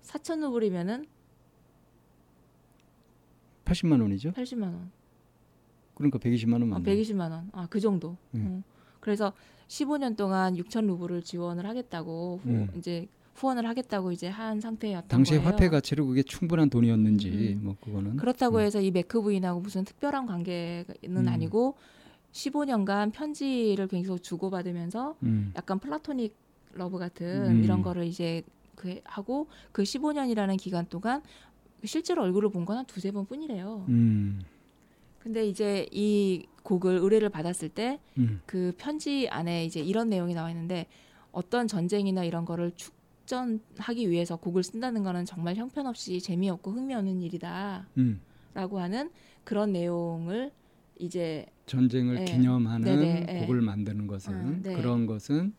4천 0.03 0.41
루블이면은 0.41 1.07
80만 3.65 4.01
원이죠. 4.01 4.33
80만 4.33 4.63
원. 4.63 4.91
그러니까 5.95 6.19
120만 6.19 6.53
원 6.55 6.63
아, 6.65 6.79
맞네. 6.79 6.97
120만 6.97 7.31
원. 7.31 7.51
아, 7.53 7.67
그 7.69 7.79
정도. 7.79 8.17
음. 8.35 8.63
어. 8.65 8.80
그래서 9.01 9.33
15년 9.69 10.17
동안 10.17 10.55
6천 10.57 10.87
루블을 10.87 11.23
지원을 11.23 11.67
하겠다고 11.67 12.41
후, 12.43 12.49
음. 12.49 12.69
이제 12.77 13.07
후원을 13.35 13.67
하겠다고 13.67 14.13
이제 14.13 14.29
한 14.29 14.61
상태였던 14.61 15.09
당시의 15.09 15.41
거예요. 15.41 15.53
화폐 15.53 15.69
가치로 15.69 16.07
그게 16.07 16.23
충분한 16.23 16.69
돈이었는지 16.69 17.57
음, 17.59 17.65
뭐 17.65 17.77
그거는 17.81 18.17
그렇다고 18.17 18.57
음. 18.59 18.61
해서 18.63 18.81
이 18.81 18.91
메크 18.91 19.23
부인하고 19.23 19.61
무슨 19.61 19.85
특별한 19.85 20.27
관계는 20.27 20.85
음. 21.07 21.29
아니고 21.29 21.77
15년간 22.33 23.13
편지를 23.13 23.89
계속 23.89 24.23
주고받으면서 24.23 25.17
음, 25.23 25.53
약간 25.57 25.79
플라토닉 25.79 26.35
러브 26.75 26.99
같은 26.99 27.47
음. 27.59 27.65
이런 27.65 27.83
거를 27.83 28.05
이제 28.05 28.43
그 28.75 29.01
하고 29.05 29.49
그 29.73 29.83
15년이라는 29.83 30.57
기간 30.59 30.87
동안 30.89 31.23
실제로 31.85 32.23
얼굴을 32.25 32.51
본 32.51 32.65
건 32.67 32.77
한 32.77 32.85
두세 32.85 33.11
번 33.11 33.25
뿐이래요. 33.27 33.85
음, 35.21 35.23
근데 35.23 35.47
이제 35.47 35.87
이 35.93 36.47
곡을 36.63 36.97
의뢰를 36.97 37.29
받았을 37.29 37.69
때 37.69 38.01
음, 38.19 38.41
그 38.47 38.73
편지 38.77 39.29
안에 39.31 39.65
이제 39.65 39.81
이런 39.81 40.09
내용이 40.09 40.35
나와 40.35 40.51
있는데 40.51 40.87
어떤 41.33 41.69
전쟁이나 41.69 42.25
이런 42.25 42.45
거를 42.45 42.73
축전하기 42.77 44.11
위해서 44.11 44.37
곡을 44.37 44.63
쓴다는 44.63 45.03
거는 45.03 45.25
정말 45.25 45.57
형편없이 45.57 46.21
재미없고 46.21 46.73
흥미없는 46.73 47.21
일이다라고 47.23 47.87
음. 47.99 48.21
하는 48.57 49.11
그런 49.45 49.73
내용을 49.73 50.53
이제 50.99 51.47
전쟁을 51.67 52.21
예. 52.21 52.25
기념하는 52.25 52.85
네네, 52.85 53.27
예. 53.29 53.41
곡을 53.41 53.63
만드는 53.63 54.07
것은 54.07 54.35
아, 54.35 54.61
네. 54.63 54.75
그런 54.75 55.07
것은 55.07 55.55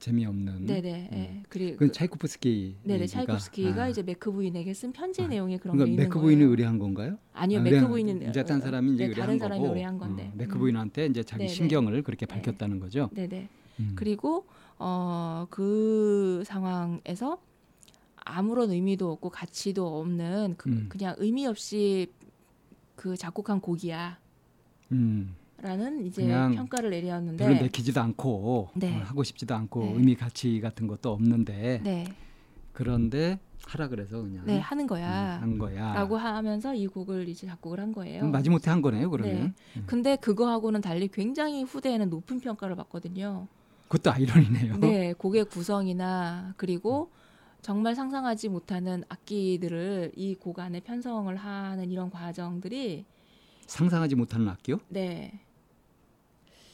재미없는. 0.00 0.66
네네. 0.66 1.08
음. 1.12 1.16
예. 1.18 1.42
그리고 1.48 1.72
그건 1.74 1.92
차이코프스키. 1.92 2.76
네네 2.82 3.06
차이콥스키가 3.06 3.82
아. 3.84 3.88
이제 3.88 4.02
맥크 4.02 4.32
부인에게 4.32 4.72
쓴 4.74 4.92
편지 4.92 5.22
아. 5.22 5.28
내용에 5.28 5.58
그런 5.58 5.74
게 5.74 5.78
그러니까 5.78 5.90
있는 5.92 6.04
맥크 6.04 6.14
거예요. 6.14 6.24
부인이 6.26 6.42
의뢰한 6.50 6.78
건가요? 6.78 7.18
아니요, 7.32 7.60
아, 7.60 7.62
의뢰한- 7.62 7.88
부인은 7.88 8.28
이제 8.30 8.42
딴 8.44 8.60
사람이 8.60 8.94
이제 8.94 9.04
네, 9.04 9.08
의뢰한 9.10 9.26
다른 9.26 9.38
사람이 9.38 9.60
거고. 9.60 9.72
의뢰한 9.72 9.98
건데. 9.98 10.32
어, 10.34 10.42
음. 10.42 10.48
부인한테 10.48 11.06
이제 11.06 11.22
자기 11.22 11.44
네네. 11.44 11.54
심경을 11.54 12.02
그렇게 12.02 12.26
네. 12.26 12.34
밝혔다는 12.34 12.80
거죠. 12.80 13.10
네네. 13.12 13.48
음. 13.80 13.92
그리고 13.94 14.46
어 14.78 15.46
그 15.50 16.42
상황에서 16.46 17.38
아무런 18.16 18.70
의미도 18.70 19.10
없고 19.12 19.28
가치도 19.30 20.00
없는 20.00 20.54
그, 20.56 20.68
음. 20.70 20.86
그냥 20.88 21.14
의미 21.18 21.46
없이 21.46 22.10
그 22.96 23.16
작곡한 23.16 23.60
곡이야 23.60 24.18
라는 25.62 25.98
음. 26.00 26.06
이제 26.06 26.26
평가를 26.26 26.90
내렸는데 26.90 27.44
별로 27.44 27.60
내키지도 27.60 28.00
않고 28.00 28.70
네. 28.74 28.96
어, 28.96 29.02
하고 29.04 29.22
싶지도 29.22 29.54
않고 29.54 29.84
네. 29.84 29.92
의미 29.94 30.14
가치 30.14 30.60
같은 30.60 30.86
것도 30.86 31.10
없는데 31.12 31.80
네, 31.84 32.04
그런데 32.72 33.38
하라 33.66 33.88
그래서 33.88 34.22
그냥 34.22 34.44
네 34.46 34.58
하는 34.58 34.84
음, 34.84 34.86
거야. 34.86 35.38
한 35.40 35.58
거야. 35.58 35.92
라고 35.92 36.16
하면서 36.16 36.74
이 36.74 36.86
곡을 36.86 37.28
이제 37.28 37.46
작곡을 37.46 37.78
한 37.78 37.92
거예요. 37.92 38.20
그럼 38.20 38.32
마지못해 38.32 38.70
한 38.70 38.80
거네요. 38.80 39.10
그러면 39.10 39.54
음. 39.76 39.82
근데 39.86 40.16
그거하고는 40.16 40.80
달리 40.80 41.08
굉장히 41.08 41.62
후대에는 41.62 42.08
높은 42.08 42.40
평가를 42.40 42.74
받거든요. 42.76 43.46
그것도 43.88 44.12
아이러니네요. 44.12 44.76
네, 44.78 45.12
곡의 45.12 45.44
구성이나 45.50 46.54
그리고 46.56 47.10
정말 47.60 47.94
상상하지 47.94 48.48
못하는 48.48 49.04
악기들을 49.10 50.12
이 50.16 50.34
곡 50.36 50.58
안에 50.60 50.80
편성을 50.80 51.34
하는 51.36 51.90
이런 51.90 52.08
과정들이 52.10 53.04
상상하지 53.66 54.14
못하는 54.16 54.48
악기요? 54.48 54.78
네. 54.88 55.40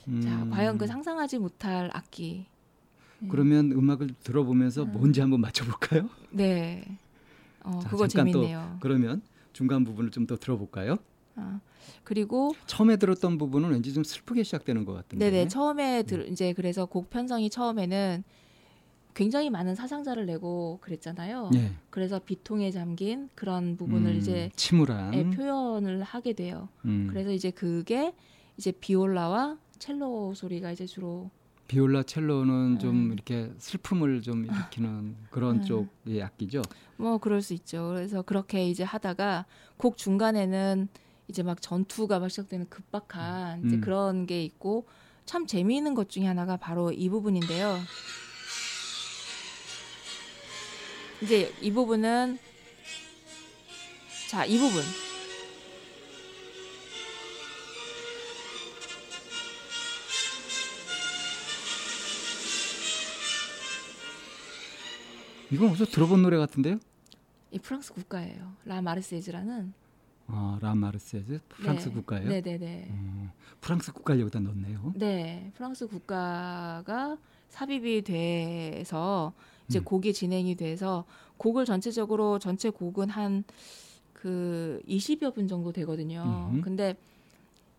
음, 0.08 0.20
자, 0.20 0.46
과연 0.50 0.78
그 0.78 0.86
상상하지 0.86 1.38
못할 1.38 1.90
악기. 1.92 2.46
네. 3.18 3.28
그러면 3.30 3.72
음악을 3.72 4.08
들어보면서 4.22 4.82
음. 4.84 4.92
뭔지 4.92 5.20
한번 5.20 5.40
맞춰볼까요? 5.40 6.08
네. 6.30 6.84
어, 7.62 7.78
자, 7.80 7.88
그거 7.88 8.06
잠깐 8.06 8.32
또 8.32 8.40
재밌네요. 8.42 8.78
그러면 8.80 9.22
중간 9.52 9.84
부분을 9.84 10.10
좀 10.10 10.26
더 10.26 10.36
들어볼까요? 10.36 10.98
아, 11.34 11.60
그리고 12.04 12.54
처음에 12.66 12.96
들었던 12.96 13.36
부분은 13.38 13.70
왠지 13.70 13.92
좀 13.92 14.04
슬프게 14.04 14.42
시작되는 14.42 14.84
것 14.84 14.92
같은데. 14.94 15.30
네네 15.30 15.48
처음에 15.48 16.00
음. 16.00 16.06
들 16.06 16.28
이제 16.30 16.52
그래서 16.52 16.86
곡 16.86 17.10
편성이 17.10 17.50
처음에는 17.50 18.22
굉장히 19.14 19.48
많은 19.48 19.74
사상자를 19.74 20.26
내고 20.26 20.78
그랬잖아요. 20.82 21.50
예. 21.54 21.72
그래서 21.90 22.18
비통에 22.18 22.70
잠긴 22.70 23.30
그런 23.34 23.76
부분을 23.78 24.12
음, 24.12 24.16
이제 24.18 24.50
침울한. 24.56 25.14
예, 25.14 25.24
표현을 25.30 26.02
하게 26.02 26.34
돼요. 26.34 26.68
음, 26.84 27.06
그래서 27.08 27.30
이제 27.32 27.50
그게 27.50 28.14
이제 28.58 28.72
비올라와 28.72 29.56
첼로 29.78 30.34
소리가 30.34 30.72
이제 30.72 30.86
주로 30.86 31.30
비올라 31.68 32.02
첼로는 32.02 32.78
좀 32.78 33.10
음. 33.10 33.12
이렇게 33.12 33.50
슬픔을 33.58 34.22
좀 34.22 34.44
일으키는 34.44 35.16
그런 35.30 35.56
음. 35.56 35.64
쪽의 35.64 36.22
악기죠. 36.22 36.62
뭐 36.96 37.18
그럴 37.18 37.42
수 37.42 37.54
있죠. 37.54 37.92
그래서 37.94 38.22
그렇게 38.22 38.68
이제 38.68 38.84
하다가 38.84 39.46
곡 39.76 39.96
중간에는 39.96 40.88
이제 41.28 41.42
막 41.42 41.60
전투가 41.60 42.20
막 42.20 42.28
시작되는 42.28 42.68
급박한 42.68 43.66
이제 43.66 43.76
음. 43.76 43.80
그런 43.80 44.26
게 44.26 44.44
있고 44.44 44.86
참 45.24 45.46
재미있는 45.46 45.94
것 45.94 46.08
중에 46.08 46.24
하나가 46.26 46.56
바로 46.56 46.92
이 46.92 47.08
부분인데요. 47.08 47.78
이제 51.22 51.52
이 51.60 51.72
부분은 51.72 52.38
자, 54.28 54.44
이 54.44 54.58
부분. 54.58 54.82
이건 65.50 65.70
어디서 65.70 65.87
들어본 65.87 66.22
노래 66.22 66.37
같은데요? 66.38 66.78
이 67.50 67.59
프랑스 67.59 67.92
국가예요. 67.92 68.52
라 68.64 68.82
마르세즈라는 68.82 69.72
아, 70.28 70.59
라 70.61 70.74
마르세즈 70.74 71.40
프랑스 71.48 71.88
네. 71.88 71.94
국가예요. 71.94 72.28
네, 72.28 72.40
네, 72.40 72.59
네. 72.59 72.88
어, 72.90 73.32
프랑스 73.61 73.92
국가를 73.92 74.20
여기다 74.22 74.40
넣네요. 74.40 74.92
네, 74.96 75.52
프랑스 75.54 75.87
국가가 75.87 77.16
삽입이 77.50 78.02
돼서 78.02 79.32
이제 79.68 79.78
음. 79.78 79.85
곡이 79.85 80.12
진행이 80.12 80.56
돼서 80.56 81.04
곡을 81.37 81.64
전체적으로 81.64 82.38
전체 82.38 82.70
곡은 82.70 83.11
한 83.11 83.44
그 84.26 84.82
20여 84.88 85.32
분 85.35 85.46
정도 85.46 85.70
되거든요. 85.70 86.50
음. 86.52 86.61
근데 86.61 86.96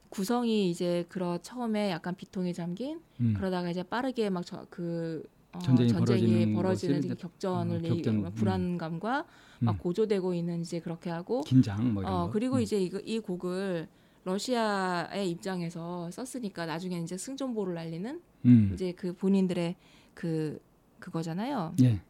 구성이 0.07 0.69
이제 0.69 1.05
그런 1.09 1.41
처음에 1.41 1.91
약간 1.91 2.15
비통에 2.15 2.53
잠긴 2.53 3.01
음. 3.19 3.33
그러다가 3.35 3.69
이제 3.69 3.83
빠르게 3.83 4.29
막 4.29 4.45
그 4.69 5.27
어, 5.57 5.59
전쟁이 5.59 5.89
전쟁이, 5.89 6.53
벌어지는 6.53 6.53
벌어지는 6.55 7.17
격전을 7.17 7.77
어, 7.77 7.81
격전, 7.81 8.21
막 8.21 8.29
음. 8.29 8.33
불안감과 8.35 9.25
막 9.59 9.75
음. 9.75 9.77
고조되고 9.77 10.33
있는 10.33 10.61
이제 10.61 10.79
그렇게 10.79 11.09
하고 11.09 11.41
긴장 11.41 11.93
뭐 11.93 12.03
이런 12.03 12.13
어 12.13 12.25
거. 12.27 12.31
그리고 12.31 12.57
음. 12.57 12.61
이제 12.61 12.79
이거, 12.79 12.99
이 12.99 13.19
곡을 13.19 13.87
러시아의 14.23 15.29
입장에서 15.31 16.11
썼으니까 16.11 16.65
나중에 16.65 16.99
이제 16.99 17.17
승전보를 17.17 17.73
날리는 17.73 18.21
음. 18.45 18.71
이제 18.73 18.93
그 18.93 19.13
본인들의 19.13 19.75
그 20.13 20.59
그거잖아요. 20.99 21.75
예. 21.81 22.01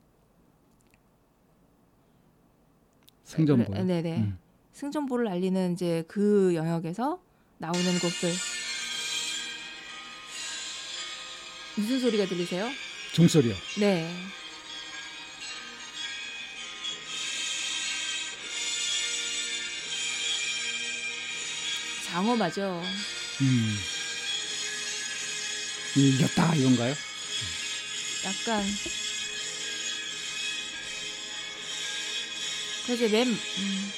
승전보. 3.24 3.72
그래, 3.72 3.84
네네. 3.84 4.18
음. 4.20 4.38
승전보를 4.72 5.28
알리는 5.28 5.74
이제 5.74 6.04
그 6.08 6.56
영역에서 6.56 7.22
나오는 7.58 8.00
곡들. 8.00 8.30
무슨 11.78 12.00
소리가 12.00 12.26
들리세요? 12.26 12.66
종소리요. 13.18 13.56
네. 13.80 14.16
장어마죠. 22.06 22.84
음. 23.42 23.78
이겼다 25.96 26.54
이건가요? 26.54 26.94
약간 28.24 28.64
그래서 32.86 33.10
맨 33.10 33.28
음, 33.28 33.92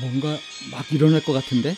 뭔가 0.00 0.40
막 0.72 0.92
일어날 0.92 1.22
것 1.22 1.32
같은데? 1.32 1.76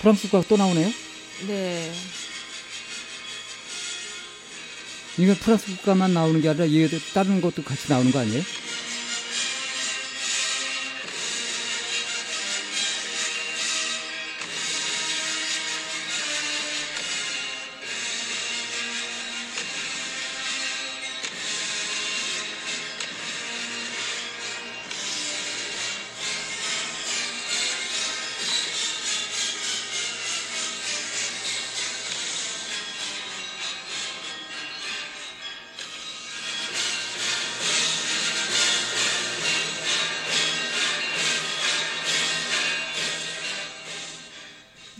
프랑스가 0.00 0.42
또 0.48 0.56
나오네요? 0.56 0.90
네. 1.46 1.92
이거 5.18 5.34
프랑스 5.34 5.66
국가만 5.66 6.14
나오는 6.14 6.40
게 6.40 6.48
아니라 6.48 6.68
얘 6.70 6.88
다른 7.12 7.40
것도 7.40 7.62
같이 7.62 7.90
나오는 7.90 8.10
거 8.10 8.20
아니에요? 8.20 8.42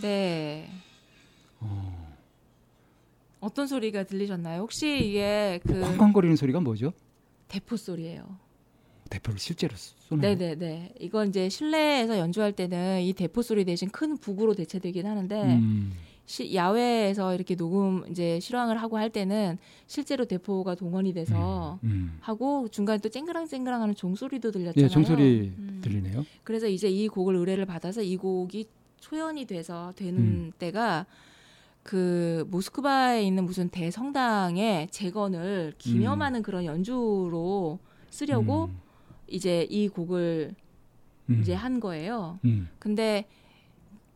네. 0.01 0.69
어떤 3.39 3.67
소리가 3.67 4.03
들리셨나요? 4.03 4.61
혹시 4.61 5.07
이게 5.07 5.59
그 5.65 5.81
쾅쾅거리는 5.81 6.35
소리가 6.35 6.59
뭐죠? 6.59 6.93
대포 7.47 7.75
소리예요. 7.75 8.37
대표를 9.09 9.39
실제로 9.39 9.75
쏘는 9.75 10.21
네네네. 10.21 10.93
이건 10.99 11.29
이제 11.29 11.49
실내에서 11.49 12.17
연주할 12.17 12.53
때는 12.53 13.01
이 13.01 13.11
대포 13.13 13.41
소리 13.41 13.65
대신 13.65 13.89
큰 13.89 14.17
북으로 14.17 14.53
대체되긴 14.53 15.05
하는데 15.05 15.43
음. 15.55 15.91
시, 16.25 16.55
야외에서 16.55 17.33
이렇게 17.35 17.55
녹음 17.55 18.05
이제 18.09 18.39
실황을 18.39 18.77
하고 18.77 18.97
할 18.97 19.09
때는 19.09 19.57
실제로 19.87 20.23
대포가 20.25 20.75
동원이 20.75 21.11
돼서 21.13 21.79
음. 21.83 22.17
하고 22.21 22.69
중간에 22.69 22.99
또 22.99 23.09
쨍그랑쨍그랑하는 23.09 23.95
종소리도 23.95 24.51
들렸잖아요. 24.51 24.85
예, 24.85 24.87
종소리 24.87 25.53
음. 25.57 25.81
들리네요. 25.83 26.25
그래서 26.43 26.67
이제 26.67 26.87
이 26.89 27.07
곡을 27.09 27.35
의뢰를 27.35 27.65
받아서 27.65 28.01
이 28.01 28.15
곡이 28.15 28.65
초연이 29.01 29.45
돼서 29.45 29.91
되는 29.97 30.19
음. 30.21 30.51
때가 30.57 31.05
그 31.83 32.47
모스크바에 32.49 33.23
있는 33.23 33.43
무슨 33.43 33.67
대성당의 33.67 34.87
재건을 34.91 35.73
기념하는 35.77 36.41
그런 36.41 36.63
연주로 36.63 37.79
쓰려고 38.09 38.65
음. 38.65 38.79
이제 39.27 39.67
이 39.69 39.89
곡을 39.89 40.55
음. 41.29 41.39
이제 41.41 41.53
한 41.53 41.81
거예요. 41.81 42.39
음. 42.45 42.69
근데 42.79 43.27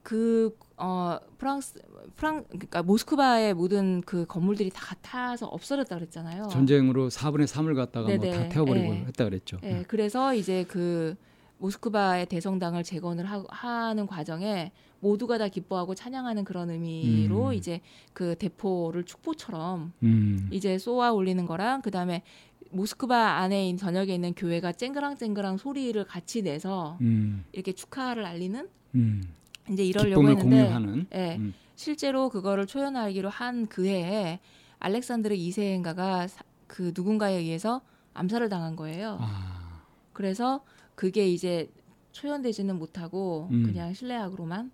그 0.01 0.55
어 0.77 1.17
프랑스 1.37 1.79
프랑 2.17 2.43
그러니까 2.49 2.83
모스크바의 2.83 3.53
모든 3.53 4.01
그 4.01 4.25
건물들이 4.25 4.69
다 4.73 4.95
타서 5.01 5.47
없어졌다 5.47 5.95
그랬잖아요. 5.95 6.47
전쟁으로 6.49 7.09
4분의 7.09 7.45
3을 7.47 7.75
갖다가 7.75 8.13
뭐 8.13 8.31
다. 8.31 8.49
태워버리고 8.49 8.93
예. 8.93 8.99
했다 9.07 9.23
그랬죠. 9.23 9.57
예, 9.63 9.83
그래서 9.87 10.33
이제 10.33 10.65
그 10.67 11.15
모스크바의 11.57 12.25
대성당을 12.27 12.83
재건을 12.83 13.25
하, 13.25 13.93
는 13.93 14.07
과정에 14.07 14.71
모두가 14.99 15.37
다 15.37 15.47
기뻐하고 15.47 15.95
찬양하는 15.95 16.43
그런 16.43 16.69
의미로 16.69 17.47
음. 17.47 17.53
이제 17.53 17.81
그 18.13 18.35
대포를 18.35 19.03
축포처럼 19.03 19.93
음. 20.03 20.49
이제 20.51 20.77
쏘아 20.77 21.11
올리는 21.11 21.45
거랑 21.45 21.81
그다음에 21.81 22.23
모스크바 22.71 23.37
안에 23.37 23.69
있는 23.69 23.77
전역에 23.77 24.13
있는 24.15 24.33
교회가 24.33 24.73
쨍그랑쨍그랑 24.73 25.57
소리를 25.57 26.03
같이 26.05 26.41
내서 26.41 26.97
음. 27.01 27.45
이렇게 27.51 27.71
축하를 27.71 28.25
알리는 28.25 28.67
음. 28.95 29.23
이제 29.71 29.83
이러려고 29.83 30.27
했는데 30.29 30.63
공유하는. 30.63 31.07
예, 31.13 31.35
음. 31.37 31.53
실제로 31.75 32.29
그거를 32.29 32.65
초연하기로 32.67 33.29
한 33.29 33.67
그 33.69 33.85
해에 33.85 34.39
알렉산드르 34.79 35.35
2세인가가 35.35 36.29
그 36.67 36.91
누군가에 36.95 37.35
의해서 37.35 37.81
암살을 38.13 38.49
당한 38.49 38.75
거예요. 38.75 39.17
아. 39.21 39.81
그래서 40.13 40.63
그게 40.95 41.27
이제 41.29 41.69
초연되지는 42.11 42.77
못하고 42.77 43.49
음. 43.51 43.63
그냥 43.63 43.93
실내악으로만 43.93 44.71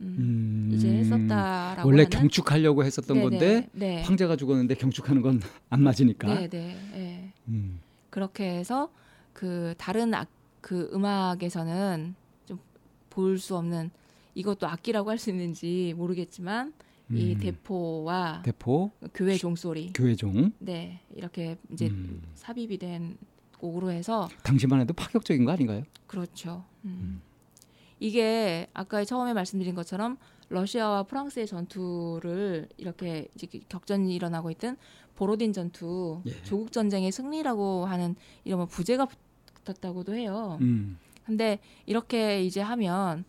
음, 0.00 0.16
음. 0.18 0.70
이제 0.74 0.88
했었다라고 0.88 1.88
원래 1.88 2.02
하는 2.04 2.10
경축하려고 2.10 2.84
했었던 2.84 3.16
네네, 3.16 3.28
건데 3.30 3.68
네. 3.72 4.02
황제가 4.02 4.36
죽었는데 4.36 4.74
경축하는 4.76 5.22
건 5.22 5.40
안 5.70 5.82
맞으니까. 5.82 6.28
네, 6.34 6.48
네, 6.48 6.76
네. 6.92 7.32
음. 7.48 7.80
그렇게 8.10 8.44
해서 8.58 8.90
그 9.32 9.74
다른 9.78 10.14
악, 10.14 10.28
그 10.60 10.90
음악에서는 10.94 12.14
좀 12.46 12.58
볼 13.10 13.38
수 13.38 13.56
없는 13.56 13.90
이것도 14.34 14.66
악기라고 14.66 15.10
할 15.10 15.18
수 15.18 15.30
있는지 15.30 15.94
모르겠지만 15.96 16.72
이 17.12 17.34
음. 17.34 17.38
대포와 17.38 18.42
대포 18.44 18.90
교회 19.14 19.36
종소리 19.36 19.92
교회 19.92 20.14
종. 20.16 20.50
네 20.58 21.00
이렇게 21.14 21.56
이제 21.72 21.86
음. 21.88 22.22
삽입이 22.34 22.78
된 22.78 23.16
곡으로 23.64 23.90
해서 23.90 24.28
당시만 24.42 24.80
해도 24.80 24.92
파격적인 24.92 25.44
거 25.44 25.52
아닌가요? 25.52 25.84
그렇죠. 26.06 26.64
음. 26.84 27.22
이게 27.98 28.66
아까 28.74 29.04
처음에 29.04 29.32
말씀드린 29.32 29.74
것처럼 29.74 30.18
러시아와 30.50 31.04
프랑스의 31.04 31.46
전투를 31.46 32.68
이렇게 32.76 33.28
이제 33.34 33.46
격전이 33.68 34.14
일어나고 34.14 34.50
있던 34.50 34.76
보로딘 35.14 35.52
전투, 35.52 36.20
예. 36.26 36.42
조국 36.42 36.72
전쟁의 36.72 37.12
승리라고 37.12 37.86
하는 37.86 38.16
이런 38.44 38.58
뭐 38.58 38.66
부제가 38.66 39.06
붙었다고도 39.64 40.14
해요. 40.14 40.58
음. 40.60 40.98
근데 41.24 41.58
이렇게 41.86 42.42
이제 42.42 42.60
하면 42.60 43.24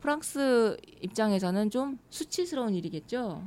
프랑스 0.00 0.76
입장에서는 1.00 1.70
좀 1.70 1.98
수치스러운 2.10 2.74
일이겠죠. 2.74 3.42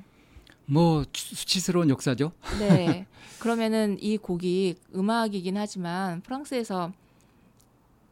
뭐 0.70 1.04
수- 1.14 1.36
수치스러운 1.36 1.90
역사죠. 1.90 2.32
네. 2.60 3.08
그러면은 3.40 3.98
이 4.02 4.18
곡이 4.18 4.76
음악이긴 4.96 5.56
하지만 5.58 6.22
프랑스에서 6.22 6.92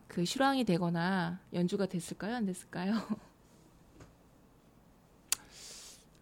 그 0.08 0.24
실황이 0.24 0.64
되거나 0.64 1.40
연주가 1.54 1.86
됐을까요? 1.86 2.36
안 2.36 2.46
됐을까요? 2.46 2.94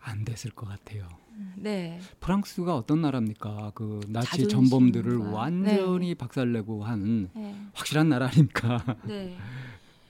안 0.02 0.26
됐을 0.26 0.52
것 0.52 0.68
같아요. 0.68 1.08
네. 1.56 2.00
프랑스가 2.20 2.76
어떤 2.76 3.02
나라입니까? 3.02 3.72
그 3.74 4.02
나치. 4.10 4.48
전범들을 4.48 5.18
완전히 5.18 6.14
박살내고 6.16 6.84
한 6.84 7.30
네. 7.34 7.56
확실한 7.74 8.10
나라 8.10 8.28
아닙니까? 8.28 8.84
네. 9.08 9.38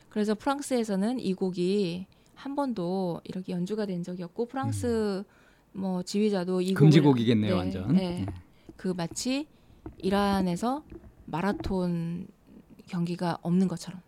그래서 0.10 0.36
프랑스에서는 0.36 1.20
이 1.20 1.34
곡이 1.34 2.08
한 2.36 2.56
번도 2.56 3.22
이렇게 3.24 3.52
연주가 3.54 3.86
된 3.86 4.04
적이 4.04 4.24
없고 4.24 4.48
프랑스 4.48 5.24
뭐 5.74 6.04
지휘자도 6.04 6.62
이 6.62 6.74
금지곡이겠네요, 6.74 7.52
네, 7.54 7.58
완전. 7.58 7.94
네. 7.96 8.26
음. 8.28 8.34
그 8.78 8.90
마치 8.96 9.48
이란에서 9.98 10.84
마라톤 11.26 12.28
경기가 12.88 13.38
없는 13.42 13.68
것처럼. 13.68 14.02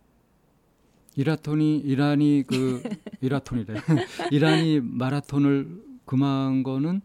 이라톤이 1.16 1.78
이란이 1.78 2.44
그 2.46 2.82
이라톤이래. 3.20 3.74
이란이 4.30 4.80
마라톤을 4.80 5.82
금한 6.04 6.62
거는 6.62 7.00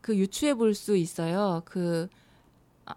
그 0.00 0.16
유추해 0.16 0.54
볼 0.54 0.74
수 0.74 0.96
있어요. 0.96 1.62
그 1.64 2.08
아, 2.84 2.94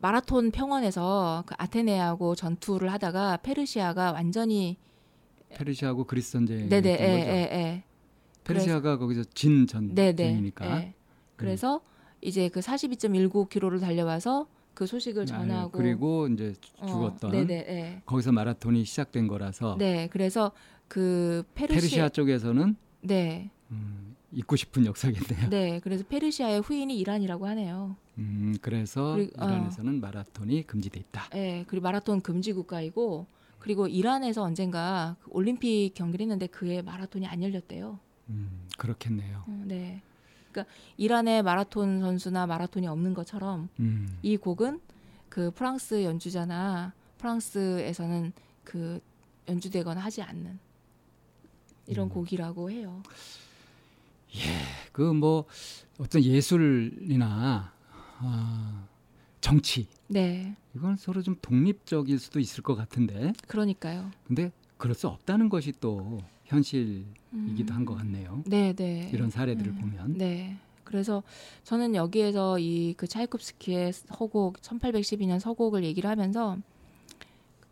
마라톤 0.00 0.50
평원에서 0.50 1.44
그 1.46 1.54
아테네하고 1.58 2.34
전투를 2.34 2.92
하다가 2.92 3.38
페르시아가 3.38 4.12
완전히 4.12 4.76
페르시아하고 5.48 6.04
그리스 6.04 6.32
전쟁이 6.32 6.68
네네 6.68 6.88
예, 6.90 6.96
거죠. 6.96 7.08
예, 7.08 7.32
예. 7.52 7.84
페르시아가 8.48 8.98
거기서 8.98 9.24
진 9.34 9.66
네네 9.66 10.14
전쟁이니까. 10.16 10.80
예. 10.80 10.94
그래서 11.36 11.80
이제 12.20 12.48
그 12.48 12.60
42.19km를 12.60 13.80
달려와서 13.80 14.46
그 14.74 14.86
소식을 14.86 15.26
전하고 15.26 15.76
아, 15.78 15.80
그리고 15.80 16.28
이제 16.28 16.54
어, 16.78 16.86
죽었던 16.86 17.30
네네 17.30 17.54
예. 17.68 18.02
거기서 18.06 18.32
마라톤이 18.32 18.84
시작된 18.84 19.28
거라서 19.28 19.76
네 19.78 20.08
그래서 20.10 20.52
그 20.88 21.42
페르시아, 21.54 21.76
페르시아 21.80 22.08
쪽에서는 22.08 22.76
네 23.02 23.50
음, 23.70 24.16
잊고 24.32 24.56
싶은 24.56 24.86
역사겠네요. 24.86 25.50
네, 25.50 25.80
그래서 25.80 26.04
페르시아의 26.08 26.60
후인이 26.60 26.96
이란이라고 26.98 27.46
하네요. 27.48 27.96
음, 28.18 28.54
그래서 28.62 29.14
그리고- 29.14 29.42
어. 29.42 29.46
이란에서는 29.46 30.00
마라톤이 30.00 30.66
금지돼 30.66 31.00
있다. 31.00 31.28
예, 31.34 31.64
그리고 31.68 31.84
마라톤 31.84 32.20
금지 32.20 32.52
국가이고 32.52 33.26
그리고 33.58 33.86
이란에서 33.88 34.42
언젠가 34.42 35.16
그 35.20 35.30
올림픽 35.32 35.92
경기를 35.94 36.24
했는데 36.24 36.46
그해 36.46 36.80
마라톤이 36.82 37.26
안 37.26 37.42
열렸대요. 37.42 37.98
음, 38.28 38.66
그렇겠네요. 38.76 39.44
어, 39.46 39.64
네. 39.66 40.02
그러니까 40.50 40.72
이란에 40.96 41.42
마라톤 41.42 42.00
선수나 42.00 42.46
마라톤이 42.46 42.86
없는 42.86 43.14
것처럼 43.14 43.68
음, 43.80 44.18
이 44.22 44.36
곡은 44.36 44.80
그 45.28 45.50
프랑스 45.50 46.04
연주자나 46.04 46.92
프랑스에서는 47.18 48.32
그 48.64 49.00
연주되거나 49.48 50.00
하지 50.00 50.22
않는 50.22 50.58
이런 51.86 52.06
음. 52.06 52.08
곡이라고 52.10 52.70
해요. 52.70 53.02
그뭐 54.92 55.46
어떤 55.98 56.22
예술이나 56.22 57.72
아, 58.20 58.86
정치 59.40 59.86
네, 60.08 60.56
이건 60.74 60.96
서로 60.96 61.22
좀 61.22 61.36
독립적일 61.40 62.18
수도 62.18 62.40
있을 62.40 62.62
것 62.62 62.74
같은데, 62.74 63.32
그러니까요. 63.46 64.10
근데 64.26 64.50
그럴 64.76 64.94
수 64.94 65.08
없다는 65.08 65.48
것이 65.48 65.72
또 65.80 66.20
현실이기도 66.48 67.12
음. 67.32 67.66
한것 67.70 67.98
같네요. 67.98 68.42
네, 68.46 68.72
네. 68.72 69.10
이런 69.12 69.30
사례들을 69.30 69.72
음. 69.72 69.78
보면. 69.78 70.14
네. 70.18 70.56
그래서 70.84 71.22
저는 71.64 71.94
여기에서 71.94 72.58
이 72.58 72.94
그 72.96 73.06
차이콥스키의 73.06 73.92
서곡 73.92 74.60
1812년 74.62 75.38
서곡을 75.38 75.84
얘기를 75.84 76.08
하면서 76.08 76.56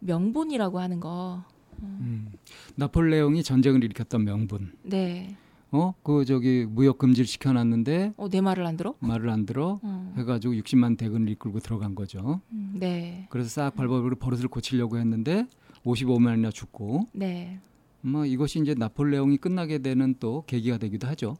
명분이라고 0.00 0.78
하는 0.78 1.00
거. 1.00 1.42
음, 1.82 2.30
나폴레옹이 2.76 3.42
전쟁을 3.42 3.82
일으켰던 3.84 4.24
명분. 4.24 4.72
네. 4.82 5.36
어, 5.72 5.94
그 6.02 6.24
저기 6.24 6.64
무역 6.68 6.98
금지를 6.98 7.26
시켜놨는데 7.26 8.14
어, 8.16 8.28
내 8.28 8.40
말을 8.40 8.64
안 8.66 8.76
들어? 8.76 8.94
말을 9.00 9.28
안 9.30 9.46
들어 9.46 9.78
어. 9.82 10.14
해가지고 10.16 10.54
60만 10.54 10.96
대군을 10.96 11.28
이끌고 11.30 11.60
들어간 11.60 11.94
거죠. 11.94 12.40
음, 12.52 12.76
네. 12.78 13.26
그래서 13.30 13.48
싹 13.48 13.74
발버둥 13.74 14.18
버릇을 14.18 14.48
고치려고 14.48 14.98
했는데 14.98 15.46
55만이나 15.84 16.52
죽고 16.52 17.08
네. 17.12 17.58
뭐 18.06 18.24
이것이 18.24 18.60
이제 18.60 18.74
나폴레옹이 18.74 19.38
끝나게 19.38 19.78
되는 19.78 20.14
또 20.20 20.44
계기가 20.46 20.78
되기도 20.78 21.08
하죠. 21.08 21.36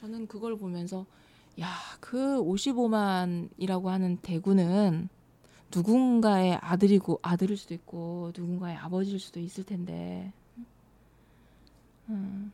저는 0.00 0.26
그걸 0.26 0.56
보면서 0.56 1.06
야, 1.60 1.74
그 2.00 2.42
55만이라고 2.42 3.86
하는 3.86 4.18
대군은 4.18 5.08
누군가의 5.74 6.58
아들이고 6.60 7.20
아들일 7.22 7.56
수도 7.56 7.74
있고 7.74 8.32
누군가의 8.36 8.76
아버지일 8.76 9.20
수도 9.20 9.38
있을 9.40 9.64
텐데. 9.64 10.32
음. 12.08 12.52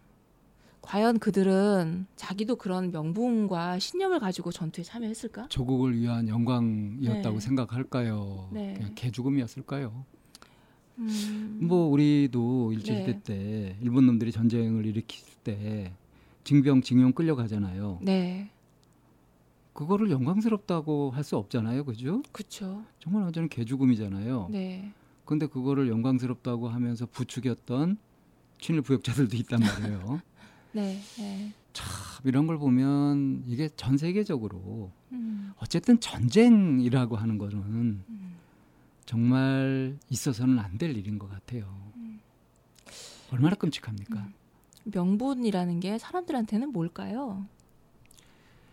과연 0.83 1.19
그들은 1.19 2.07
자기도 2.17 2.57
그런 2.57 2.91
명분과 2.91 3.79
신념을 3.79 4.21
가지고 4.21 4.53
전투에 4.53 4.85
참여했을까? 4.85 5.49
조국을 5.49 5.97
위한 5.97 6.29
영광이었다고 6.29 7.39
네. 7.39 7.41
생각할까요? 7.41 8.51
네. 8.53 8.75
그냥 8.75 8.93
개죽음이었을까요? 8.95 10.05
음. 10.99 11.59
뭐 11.63 11.89
우리도 11.89 12.73
일제 12.73 12.95
시대 13.01 13.13
네. 13.13 13.21
때 13.23 13.77
일본 13.81 14.07
놈들이 14.07 14.33
전쟁을 14.33 14.87
일으킬 14.87 15.25
때 15.43 15.93
징병 16.45 16.83
징용 16.83 17.13
끌려가잖아요. 17.13 17.99
네. 18.03 18.51
그거를 19.73 20.11
영광스럽다고 20.11 21.11
할 21.11 21.25
수 21.25 21.37
없잖아요. 21.37 21.85
그죠? 21.85 22.23
그렇죠. 22.33 22.85
정말 23.01 23.23
완전 23.25 23.49
개죽음이잖아요. 23.49 24.49
네. 24.51 24.93
근데 25.25 25.47
그거를 25.47 25.89
영광스럽다고 25.89 26.69
하면서 26.69 27.07
부추겼던 27.07 27.97
친일 28.61 28.83
부역자들도 28.83 29.37
있단 29.39 29.61
말이에요. 29.61 30.21
네. 30.73 31.01
네. 31.19 31.53
참 31.73 31.87
이런 32.25 32.47
걸 32.47 32.59
보면 32.59 33.43
이게 33.47 33.69
전 33.77 33.97
세계적으로 33.97 34.93
음, 35.13 35.53
어쨌든 35.57 35.99
전쟁이라고 35.99 37.17
하는 37.17 37.39
거는 37.39 37.59
음. 37.59 38.05
정말 39.07 39.99
있어서는 40.11 40.59
안 40.59 40.79
될 40.79 40.97
일인 40.97 41.19
것 41.19 41.29
같아요. 41.31 41.93
얼마나 43.31 43.55
끔찍합니까? 43.57 44.21
음. 44.21 44.33
명분이라는 44.85 45.81
게 45.81 45.99
사람들한테는 45.99 46.73
뭘까요? 46.73 47.47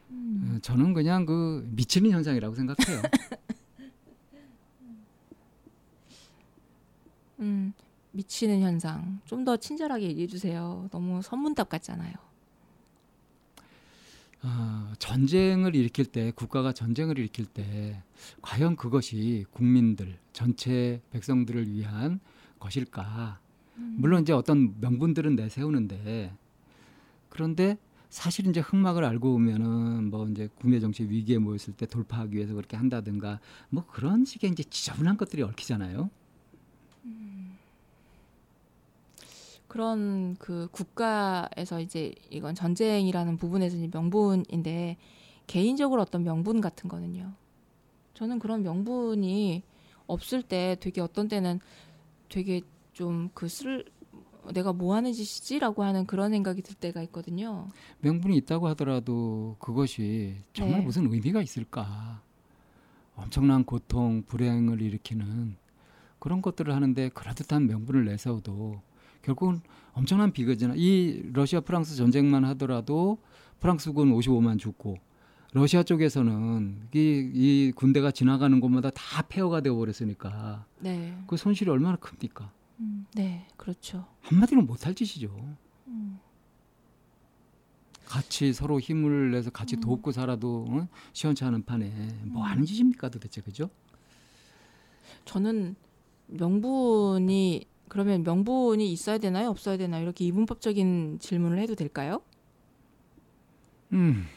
음. 0.09 0.55
어, 0.55 0.59
저는 0.61 0.93
그냥 0.93 1.25
그 1.25 1.67
미치는 1.71 2.11
현상이라고 2.11 2.55
생각해요. 2.55 3.01
음, 7.39 7.73
미치는 8.11 8.61
현상. 8.61 9.19
좀 9.25 9.45
더 9.45 9.57
친절하게 9.57 10.07
얘기해 10.09 10.27
주세요. 10.27 10.87
너무 10.91 11.21
선문답 11.21 11.69
같잖아요. 11.69 12.13
어, 14.43 14.93
전쟁을 14.97 15.75
일으킬 15.75 16.05
때 16.05 16.31
국가가 16.35 16.73
전쟁을 16.73 17.19
일으킬 17.19 17.45
때 17.45 18.01
과연 18.41 18.75
그것이 18.75 19.45
국민들 19.51 20.17
전체 20.33 21.01
백성들을 21.11 21.71
위한 21.71 22.19
것일까? 22.59 23.39
음. 23.77 23.95
물론 23.99 24.23
이제 24.23 24.33
어떤 24.33 24.79
명분들은 24.81 25.35
내세우는데 25.35 26.33
그런데 27.29 27.77
사실 28.09 28.47
이제 28.47 28.59
흑막을 28.59 29.05
알고 29.05 29.31
보면은 29.31 30.09
뭐 30.09 30.27
이제 30.27 30.49
국내 30.55 30.79
정치 30.79 31.03
위기에 31.03 31.37
모였을 31.37 31.73
때 31.73 31.85
돌파하기 31.85 32.35
위해서 32.35 32.53
그렇게 32.53 32.75
한다든가 32.75 33.39
뭐 33.69 33.85
그런 33.85 34.25
식의 34.25 34.51
이제 34.51 34.63
지저분한 34.63 35.17
것들이 35.17 35.43
얽히잖아요. 35.43 36.09
그런 39.71 40.35
그 40.35 40.67
국가에서 40.73 41.79
이제 41.79 42.13
이건 42.29 42.55
전쟁이라는 42.55 43.37
부분에서 43.37 43.77
이제 43.77 43.87
명분인데 43.89 44.97
개인적으로 45.47 46.01
어떤 46.01 46.25
명분 46.25 46.59
같은 46.59 46.89
거는요. 46.89 47.31
저는 48.13 48.39
그런 48.39 48.63
명분이 48.63 49.63
없을 50.07 50.43
때 50.43 50.75
되게 50.81 50.99
어떤 50.99 51.29
때는 51.29 51.61
되게 52.27 52.59
좀 52.91 53.29
그 53.33 53.47
쓸 53.47 53.85
내가 54.53 54.73
뭐 54.73 54.93
하는 54.93 55.13
짓이지라고 55.13 55.83
하는 55.83 56.05
그런 56.05 56.31
생각이 56.31 56.61
들 56.63 56.75
때가 56.75 57.01
있거든요. 57.03 57.69
명분이 58.01 58.35
있다고 58.39 58.67
하더라도 58.69 59.55
그것이 59.59 60.35
정말 60.51 60.79
네. 60.79 60.85
무슨 60.85 61.09
의미가 61.09 61.41
있을까? 61.41 62.21
엄청난 63.15 63.63
고통, 63.63 64.23
불행을 64.23 64.81
일으키는 64.81 65.55
그런 66.19 66.41
것들을 66.41 66.75
하는데 66.75 67.07
그럴듯한 67.07 67.67
명분을 67.67 68.03
내세워도 68.03 68.81
결국은 69.21 69.61
엄청난 69.93 70.31
비극이잖아. 70.31 70.75
이 70.77 71.21
러시아 71.33 71.59
프랑스 71.59 71.95
전쟁만 71.95 72.45
하더라도 72.45 73.19
프랑스군 73.59 74.11
55만 74.13 74.57
죽고 74.59 74.97
러시아 75.53 75.83
쪽에서는 75.83 76.87
이, 76.93 77.31
이 77.33 77.71
군대가 77.75 78.11
지나가는 78.11 78.59
곳마다 78.59 78.89
다 78.91 79.21
폐허가 79.23 79.61
되어 79.61 79.75
버렸으니까 79.75 80.65
네. 80.79 81.17
그 81.27 81.35
손실이 81.35 81.69
얼마나 81.69 81.97
큽니까? 81.97 82.51
음, 82.79 83.05
네, 83.13 83.45
그렇죠. 83.57 84.07
한마디로 84.21 84.61
못할 84.61 84.95
짓이죠. 84.95 85.29
음, 85.87 86.19
같이 88.05 88.53
서로 88.53 88.79
힘을 88.79 89.31
내서 89.31 89.51
같이 89.51 89.75
음. 89.75 89.81
돕고 89.81 90.13
살아도 90.13 90.65
어? 90.69 90.87
시원치 91.13 91.43
않은 91.43 91.63
판에 91.65 91.91
뭐 92.23 92.43
하는 92.43 92.65
짓입니까 92.65 93.09
도대체 93.09 93.41
그죠? 93.41 93.69
저는 95.25 95.75
명분이 96.27 97.65
그러면 97.91 98.23
명분이 98.23 98.89
있어야 98.93 99.17
되나요, 99.17 99.49
없어야 99.49 99.75
되나요? 99.75 100.03
이렇게 100.03 100.23
이분법적인 100.23 101.19
질문을 101.19 101.59
해도 101.59 101.75
될까요? 101.75 102.21
음. 103.91 104.27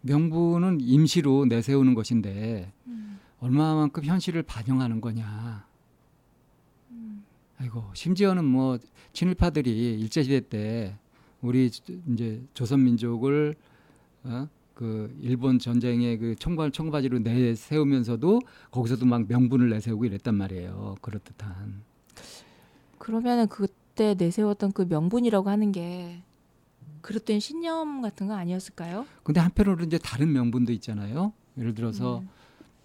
명분은 0.00 0.80
임시로 0.80 1.44
내세우는 1.44 1.94
것인데 1.94 2.72
얼마만큼 3.38 4.02
현실을 4.02 4.42
반영하는 4.42 5.00
거냐. 5.00 5.68
아이고 7.58 7.84
심지어는 7.94 8.44
뭐 8.44 8.76
친일파들이 9.12 10.00
일제 10.00 10.24
시대 10.24 10.40
때 10.40 10.98
우리 11.42 11.70
이제 12.08 12.42
조선 12.54 12.82
민족을 12.82 13.54
어? 14.24 14.48
그 14.74 15.16
일본 15.20 15.60
전쟁의 15.60 16.18
그 16.18 16.34
청바 16.34 16.70
청바지로 16.70 17.20
내세우면서도 17.20 18.40
거기서도 18.72 19.06
막 19.06 19.28
명분을 19.28 19.70
내세우고 19.70 20.06
이랬단 20.06 20.34
말이에요. 20.34 20.96
그렇듯한. 21.00 21.91
그러면은 23.02 23.48
그때 23.48 24.14
내세웠던 24.14 24.70
그 24.70 24.82
명분이라고 24.82 25.50
하는 25.50 25.72
게 25.72 26.22
그릇된 27.00 27.40
신념 27.40 28.00
같은 28.00 28.28
거 28.28 28.34
아니었을까요? 28.34 29.06
근데 29.24 29.40
한편으로 29.40 29.82
이제 29.82 29.98
다른 29.98 30.32
명분도 30.32 30.72
있잖아요. 30.74 31.32
예를 31.58 31.74
들어서 31.74 32.20
음, 32.20 32.28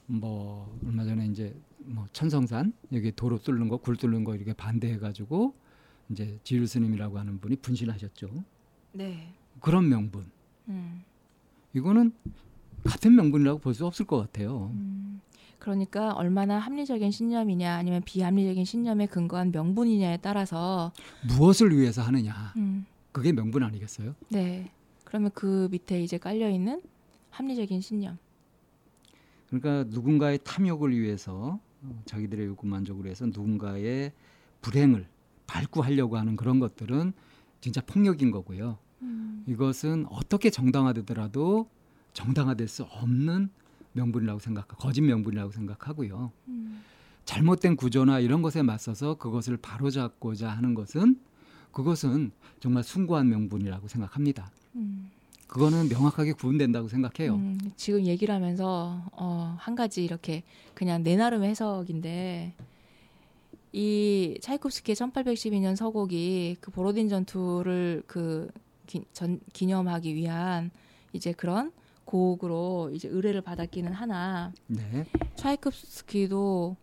뭐 0.07 0.75
얼마 0.83 1.03
전에 1.03 1.27
이제 1.27 1.55
뭐 1.77 2.07
천성산 2.13 2.73
여기 2.93 3.11
도로 3.11 3.37
뚫는 3.37 3.69
거, 3.69 3.77
굴 3.77 3.95
뚫는 3.95 4.23
거 4.23 4.35
이렇게 4.35 4.53
반대해 4.53 4.97
가지고 4.97 5.53
이제 6.09 6.39
지율 6.43 6.65
스님이라고 6.65 7.19
하는 7.19 7.39
분이 7.39 7.57
분신하셨죠. 7.57 8.43
네. 8.93 9.31
그런 9.61 9.87
명분 9.87 10.25
음, 10.67 11.03
이거는 11.75 12.11
같은 12.85 13.13
명분이라고 13.15 13.59
볼 13.59 13.75
수 13.75 13.85
없을 13.85 14.07
것 14.07 14.17
같아요. 14.17 14.71
음. 14.73 15.21
그러니까 15.59 16.13
얼마나 16.13 16.59
합리적인 16.59 17.11
신념이냐 17.11 17.75
아니면 17.75 18.01
비합리적인 18.05 18.63
신념에 18.63 19.07
근거한 19.07 19.51
명분이냐에 19.51 20.17
따라서 20.17 20.91
무엇을 21.27 21.75
위해서 21.75 22.01
하느냐 22.03 22.53
음, 22.57 22.85
그게 23.11 23.31
명분 23.31 23.63
아니겠어요? 23.63 24.15
네. 24.29 24.71
그러면 25.03 25.31
그 25.33 25.67
밑에 25.71 26.03
이제 26.03 26.17
깔려 26.17 26.49
있는 26.49 26.81
합리적인 27.31 27.81
신념. 27.81 28.17
그러니까 29.47 29.85
누군가의 29.89 30.39
탐욕을 30.43 30.97
위해서 30.97 31.59
어, 31.81 32.01
자기들의 32.05 32.45
욕구 32.47 32.67
만족을 32.67 33.05
위해서 33.05 33.25
누군가의 33.25 34.11
불행을 34.61 35.07
발구하려고 35.45 36.17
하는 36.17 36.35
그런 36.35 36.59
것들은 36.59 37.13
진짜 37.61 37.81
폭력인 37.81 38.31
거고요. 38.31 38.77
음, 39.01 39.43
이것은 39.47 40.05
어떻게 40.09 40.49
정당화되더라도 40.49 41.69
정당화될 42.13 42.67
수 42.67 42.83
없는 42.83 43.49
명분이라고 43.97 44.39
생각, 44.39 44.67
거짓 44.67 45.01
명분이라고 45.01 45.51
생각하고요. 45.51 46.31
음, 46.47 46.83
잘못된 47.25 47.75
구조나 47.75 48.19
이런 48.19 48.41
것에 48.41 48.61
맞서서 48.61 49.15
그것을 49.15 49.57
바로잡고자 49.57 50.49
하는 50.49 50.73
것은 50.73 51.19
그것은 51.71 52.31
정말 52.59 52.83
숭고한 52.83 53.29
명분이라고 53.29 53.87
생각합니다. 53.87 54.49
음. 54.75 55.11
그거는 55.47 55.89
명확하게 55.89 56.33
구분된다고 56.33 56.87
생각해요. 56.89 57.35
음, 57.35 57.57
지금 57.75 58.05
얘기를 58.05 58.33
하면서 58.33 59.01
어, 59.13 59.55
한 59.59 59.75
가지 59.75 60.03
이렇게 60.03 60.43
그냥 60.73 61.03
내 61.03 61.15
나름의 61.15 61.49
해석인데 61.49 62.53
이 63.71 64.37
차이콥스키의 64.41 64.95
1812년 64.95 65.75
서곡이 65.75 66.57
그 66.59 66.71
보로딘 66.71 67.09
전투를 67.09 68.03
그 68.07 68.49
기, 68.87 69.03
전, 69.13 69.39
기념하기 69.53 70.15
위한 70.15 70.71
이제 71.13 71.31
그런 71.31 71.71
곡으로 72.07 72.89
이제 72.93 73.07
의뢰를 73.09 73.41
받았기는 73.41 73.91
하나 73.91 74.51
네, 74.65 75.05
차이콥스키도 75.35 76.75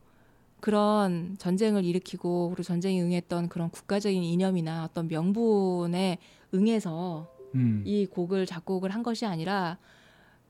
그런 0.61 1.37
전쟁을 1.39 1.85
일으키고 1.85 2.51
그리고 2.51 2.63
전쟁에 2.63 3.03
응했던 3.03 3.49
그런 3.49 3.71
국가적인 3.71 4.23
이념이나 4.23 4.85
어떤 4.85 5.09
명분에 5.09 6.19
응해서 6.55 7.29
음, 7.55 7.83
이 7.85 8.07
곡을 8.07 8.47
작곡을 8.47 8.91
한 8.91 9.03
것이 9.03 9.27
아니라 9.27 9.79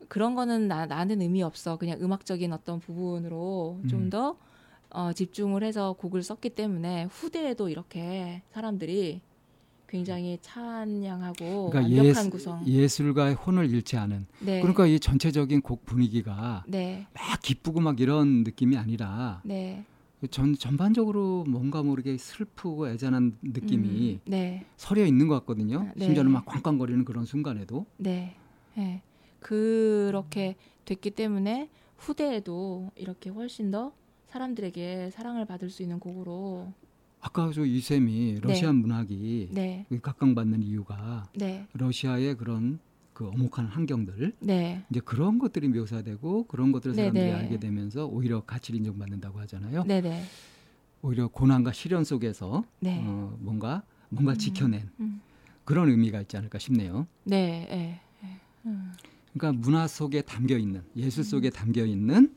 그런 0.09 0.35
거는 0.35 0.69
나, 0.69 0.87
나는 0.87 1.23
의미 1.23 1.43
없어. 1.43 1.77
그냥 1.77 1.99
음악적인 2.01 2.53
어떤 2.53 2.79
부분으로 2.81 3.81
음. 3.83 3.89
좀더 3.89 4.37
어, 4.91 5.13
집중을 5.13 5.65
해서 5.65 5.95
곡을 5.95 6.23
썼기 6.23 6.51
때문에 6.51 7.05
후대에도 7.05 7.69
이렇게 7.69 8.43
사람들이 8.53 9.21
굉장히 9.99 10.37
찬양하고 10.43 11.71
그러니까 11.71 11.79
완벽한 11.83 12.05
예수- 12.07 12.31
구성. 12.31 12.67
예술과의 12.67 13.35
혼을 13.35 13.71
잃지 13.71 13.97
않은. 13.97 14.27
네. 14.41 14.59
그러니까 14.61 14.87
이 14.89 14.99
전체적인 14.99 15.61
곡 15.61 15.85
분위기가 15.85 16.65
네. 16.67 17.07
막 17.15 17.41
기쁘고 17.41 17.79
막 17.81 18.01
이런 18.01 18.43
느낌이 18.43 18.77
아니라 18.77 19.41
네. 19.45 19.85
전 20.33 20.57
전반적으로 20.57 21.45
뭔가 21.47 21.85
모르게 21.85 22.17
슬프고 22.19 22.89
애잔한 22.89 23.39
느낌이 23.43 24.15
음, 24.15 24.21
네. 24.29 24.65
서려 24.77 25.07
있는 25.07 25.29
것 25.29 25.35
같거든요. 25.41 25.83
아, 25.83 25.93
네. 25.95 26.07
심지어는 26.07 26.33
막 26.33 26.45
꽝꽝거리는 26.47 27.05
그런 27.05 27.25
순간에도. 27.25 27.87
네. 27.97 28.35
네. 28.77 29.01
그렇게 29.39 30.57
됐기 30.87 31.13
때문에 31.13 31.69
후대에도 31.99 32.91
이렇게 32.97 33.31
훨씬 33.31 33.71
더 33.71 33.93
사람들에게 34.27 35.11
사랑을 35.13 35.45
받을 35.45 35.71
수 35.71 35.83
있는 35.83 36.01
곡으로 36.01 36.73
아까 37.25 37.51
저 37.55 37.65
이쌤이 37.65 38.41
러시아 38.43 38.71
문학이 38.71 39.49
네. 39.53 39.87
각광받는 40.03 40.63
이유가 40.63 41.27
네. 41.35 41.67
러시아의 41.73 42.37
그런 42.37 42.79
그 43.15 43.27
엄혹한 43.29 43.65
환경들 43.65 44.35
네. 44.41 44.85
이제 44.91 45.01
그런 45.01 45.39
것들이 45.39 45.69
묘사되고 45.69 46.47
그런 46.47 46.71
것들을 46.71 46.95
네, 46.95 47.03
사람들이 47.03 47.25
네. 47.25 47.33
알게 47.33 47.59
되면서 47.59 48.05
오히려 48.07 48.43
가치를 48.43 48.79
인정받는다고 48.79 49.41
하잖아요. 49.41 49.85
네, 49.85 50.03
네. 50.03 50.23
오히려 51.01 51.29
고난과 51.29 51.73
시련 51.73 52.05
속에서 52.05 52.63
네. 52.81 53.03
어, 53.03 53.35
뭔가 53.41 53.83
뭔가 54.11 54.33
음. 54.33 54.39
지켜낸 54.39 54.91
음. 55.01 55.23
그런 55.65 55.89
의미가 55.89 56.21
있지 56.21 56.37
않을까 56.37 56.59
싶네요. 56.59 57.07
네. 57.25 57.67
네. 57.71 58.01
음. 58.67 58.93
그러니까 59.33 59.59
문화 59.63 59.87
속에 59.87 60.21
담겨 60.21 60.59
있는 60.59 60.83
예술 60.95 61.25
속에 61.25 61.49
담겨 61.49 61.87
있는 61.87 62.35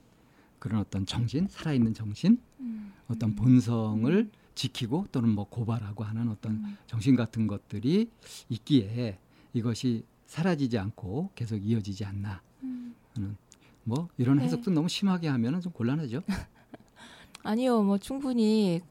그런 0.60 0.80
어떤 0.80 1.06
정신, 1.06 1.46
살아있는 1.50 1.94
정신, 1.94 2.40
음. 2.62 2.94
어떤 3.10 3.36
본성을 3.36 4.32
지키고 4.62 5.06
또는 5.12 5.30
뭐 5.30 5.46
고발하고 5.48 6.04
하는 6.04 6.30
어떤 6.30 6.54
음. 6.54 6.78
정신 6.88 7.16
같은 7.16 7.46
것들이 7.48 8.10
있기에 8.50 9.18
이것이 9.54 10.04
사라지지 10.26 10.78
않고 10.78 11.30
계속 11.36 11.58
이어지지 11.58 12.04
않나 12.06 12.42
음. 12.64 12.96
하는 13.14 13.38
뭐 13.84 14.10
이런 14.18 14.38
네. 14.38 14.44
해석도 14.46 14.72
너무 14.72 14.90
심하게 14.90 15.28
하면은 15.30 15.62
좀 15.62 15.72
곤란하죠. 15.72 16.22
아니요, 17.44 17.82
뭐 17.84 17.98
충분히 17.98 18.82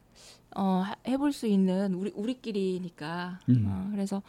어, 0.55 0.83
하- 0.87 0.97
해볼 1.07 1.33
수 1.33 1.47
있는 1.47 1.93
우리 1.95 2.11
우리끼리니까. 2.15 3.41
음. 3.51 3.65
어, 3.67 3.89
그래서 3.91 4.23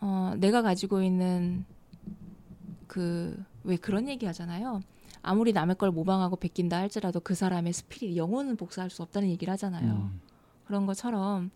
어, 0.00 0.34
내가 0.38 0.62
가지고 0.62 1.02
있는 1.02 1.64
그 2.86 3.42
왜 3.66 3.76
그런 3.78 4.08
얘기 4.10 4.26
하잖아요. 4.26 4.82
아무리 5.24 5.52
남의 5.52 5.76
걸 5.76 5.90
모방하고 5.90 6.36
베낀다 6.36 6.78
할지라도 6.78 7.18
그 7.18 7.34
사람의 7.34 7.72
스피릿 7.72 8.16
영혼은 8.16 8.56
복사할 8.56 8.90
수 8.90 9.02
없다는 9.02 9.30
얘기를 9.30 9.50
하잖아요. 9.52 10.10
음. 10.12 10.20
그런 10.66 10.86
것처럼 10.86 11.50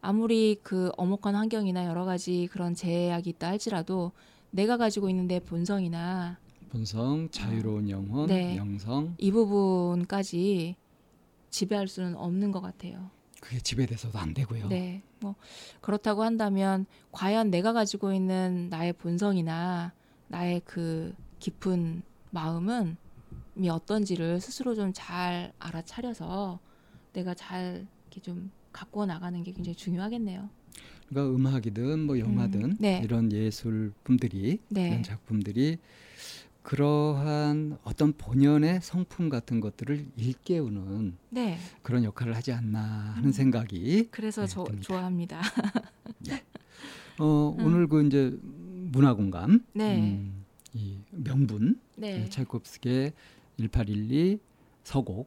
아무리 0.00 0.58
그 0.62 0.90
엄혹한 0.96 1.34
환경이나 1.34 1.86
여러 1.86 2.04
가지 2.04 2.48
그런 2.50 2.74
제약이 2.74 3.30
있다 3.30 3.48
할지라도 3.48 4.12
내가 4.50 4.76
가지고 4.76 5.10
있는 5.10 5.26
내 5.26 5.40
본성이나 5.40 6.38
본성, 6.70 7.28
자유로운 7.30 7.90
영혼, 7.90 8.28
네. 8.28 8.56
영성 8.56 9.14
이 9.18 9.32
부분까지 9.32 10.76
지배할 11.50 11.88
수는 11.88 12.14
없는 12.14 12.52
것 12.52 12.60
같아요. 12.60 13.10
그게 13.40 13.58
지배돼서도 13.58 14.18
안 14.18 14.34
되고요. 14.34 14.68
네. 14.68 15.02
뭐 15.18 15.34
그렇다고 15.80 16.22
한다면 16.22 16.86
과연 17.10 17.50
내가 17.50 17.72
가지고 17.72 18.12
있는 18.12 18.68
나의 18.70 18.92
본성이나 18.92 19.92
나의 20.28 20.62
그 20.64 21.12
깊은 21.40 22.02
마음은 22.30 22.96
이 23.56 23.68
어떤지를 23.68 24.40
스스로 24.40 24.74
좀 24.74 24.92
잘 24.92 25.52
알아차려서 25.58 26.58
내가 27.12 27.34
잘 27.34 27.86
이렇게 28.06 28.20
좀 28.20 28.50
갖고 28.72 29.04
나가는 29.06 29.42
게 29.42 29.52
굉장히 29.52 29.74
중요하겠네요. 29.76 30.48
그러니까 31.08 31.34
음악이든 31.36 32.06
뭐 32.06 32.18
영화든 32.18 32.62
음, 32.62 32.76
네. 32.78 33.00
이런 33.04 33.32
예술품들이 33.32 34.60
네. 34.68 34.88
이런 34.88 35.02
작품들이 35.02 35.78
그러한 36.62 37.78
어떤 37.82 38.12
본연의 38.12 38.80
성품 38.82 39.28
같은 39.28 39.60
것들을 39.60 40.06
일깨우는 40.16 41.16
네. 41.30 41.58
그런 41.82 42.04
역할을 42.04 42.36
하지 42.36 42.52
않나 42.52 42.78
하는 43.16 43.30
음. 43.30 43.32
생각이 43.32 44.08
그래서 44.10 44.42
네, 44.42 44.46
저 44.46 44.64
듭니다. 44.64 44.86
좋아합니다. 44.86 45.40
어, 47.18 47.56
음. 47.58 47.64
오늘 47.64 47.86
그 47.88 48.04
이제 48.06 48.36
문화공감 48.42 49.64
네. 49.72 49.96
음, 49.98 50.44
이 50.74 50.98
명분 51.10 51.80
네. 52.00 52.28
차이콥스키의 52.28 53.12
1812 53.58 54.38
서곡을 54.84 55.26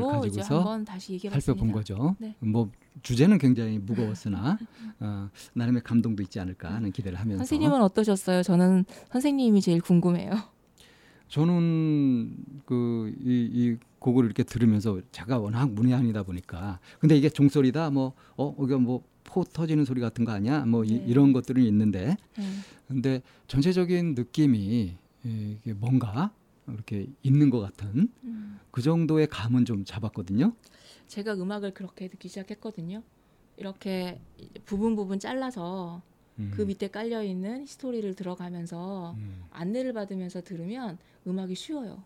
가지고서. 0.00 0.84
살펴본 1.30 1.72
거죠. 1.72 2.16
네. 2.18 2.34
뭐 2.40 2.70
주제는 3.02 3.38
굉장히 3.38 3.78
무거웠으나 3.78 4.58
어, 5.00 5.28
나름의 5.54 5.82
감동도 5.82 6.22
있지 6.22 6.40
않을까 6.40 6.72
하는 6.72 6.90
기대를 6.92 7.18
하면서 7.18 7.38
선생님은 7.38 7.82
어떠셨어요? 7.82 8.42
저는 8.42 8.84
선생님이 9.10 9.60
제일 9.60 9.80
궁금해요. 9.80 10.30
저는 11.28 12.36
그이 12.66 13.14
이 13.18 13.76
곡을 13.98 14.24
이렇게 14.26 14.42
들으면서 14.42 15.00
제가 15.10 15.38
워낙 15.38 15.70
문외한이다 15.72 16.22
보니까 16.22 16.78
근데 17.00 17.16
이게 17.16 17.28
종소리다 17.28 17.90
뭐어 17.90 18.54
이거 18.60 18.78
뭐 18.78 19.14
포 19.24 19.42
터지는 19.42 19.84
소리 19.84 20.00
같은 20.00 20.24
거 20.24 20.32
아니야 20.32 20.64
뭐 20.64 20.84
이, 20.84 20.98
네. 20.98 21.04
이 21.08 21.14
런 21.14 21.32
것들은 21.32 21.62
있는데 21.64 22.16
네. 22.36 22.44
근데 22.86 23.22
전체적인 23.48 24.14
느낌이 24.14 24.92
예, 24.92 24.96
이게 25.24 25.72
뭔가 25.72 26.32
이렇게 26.68 27.06
있는 27.22 27.50
것 27.50 27.60
같은 27.60 28.08
음. 28.24 28.60
그 28.70 28.82
정도의 28.82 29.26
감은 29.28 29.64
좀 29.64 29.84
잡았거든요. 29.84 30.54
제가 31.06 31.34
음악을 31.34 31.74
그렇게 31.74 32.08
듣기 32.08 32.28
시작했거든요. 32.28 33.02
이렇게 33.56 34.20
부분 34.64 34.96
부분 34.96 35.18
잘라서 35.18 36.02
음. 36.38 36.50
그 36.54 36.62
밑에 36.62 36.88
깔려 36.88 37.22
있는 37.22 37.66
스토리를 37.66 38.14
들어가면서 38.14 39.14
음. 39.16 39.44
안내를 39.50 39.92
받으면서 39.92 40.42
들으면 40.42 40.98
음악이 41.26 41.54
쉬워요. 41.54 42.02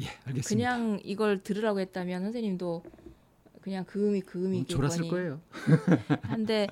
예, 0.00 0.06
알겠습니다. 0.24 0.48
그냥 0.48 1.00
이걸 1.04 1.42
들으라고 1.42 1.80
했다면 1.80 2.22
선생님도 2.22 2.82
그냥 3.60 3.84
그 3.86 4.08
음이 4.08 4.20
그뭐 4.22 4.46
음이겠거니 4.46 4.66
졸았을 4.66 5.08
거예요. 5.08 5.40
한데 6.22 6.66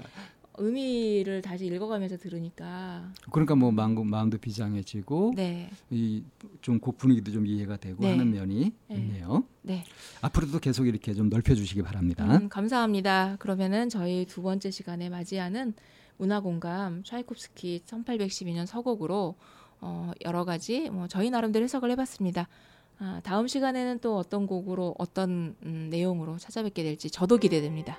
의미를 0.59 1.41
다시 1.43 1.67
읽어가면서 1.67 2.19
들으니까 2.19 3.11
그러니까 3.31 3.55
뭐 3.55 3.71
마음, 3.71 4.07
마음도 4.07 4.39
비장해지고 4.39 5.33
네, 5.35 5.71
이좀곡 5.91 6.99
분위기도 6.99 7.33
좀 7.33 7.47
이해가 7.47 7.77
되고 7.79 8.03
네. 8.03 8.11
하는 8.11 8.31
면이 8.33 8.73
네. 8.89 8.97
있네요. 8.97 9.45
네. 9.63 9.85
앞으로도 10.21 10.59
계속 10.59 10.87
이렇게 10.87 11.15
좀 11.15 11.29
넓혀주시기 11.29 11.83
바랍니다. 11.83 12.25
음, 12.25 12.49
감사합니다. 12.49 13.37
그러면은 13.39 13.89
저희 13.89 14.27
두 14.27 14.43
번째 14.43 14.71
시간에 14.71 15.09
맞이하는 15.09 15.75
문화공감 16.19 17.03
차이콥스키 17.05 17.83
1812년 17.87 18.67
서곡으로 18.67 19.35
어, 19.81 20.13
여러 20.25 20.45
가지 20.45 20.91
뭐 20.91 21.09
저희 21.09 21.31
나름대로 21.31 21.65
해석을 21.65 21.91
해봤습니다. 21.93 22.49
아, 22.99 23.21
다음 23.25 23.49
시간에는 23.49 23.99
또 24.01 24.17
어떤 24.17 24.47
곡으로 24.47 24.95
어떤 24.99 25.57
음, 25.65 25.89
내용으로 25.91 26.39
찾아뵙게 26.39 26.85
될지 26.85 27.11
저도 27.11 27.39
기대됩니다. 27.39 27.99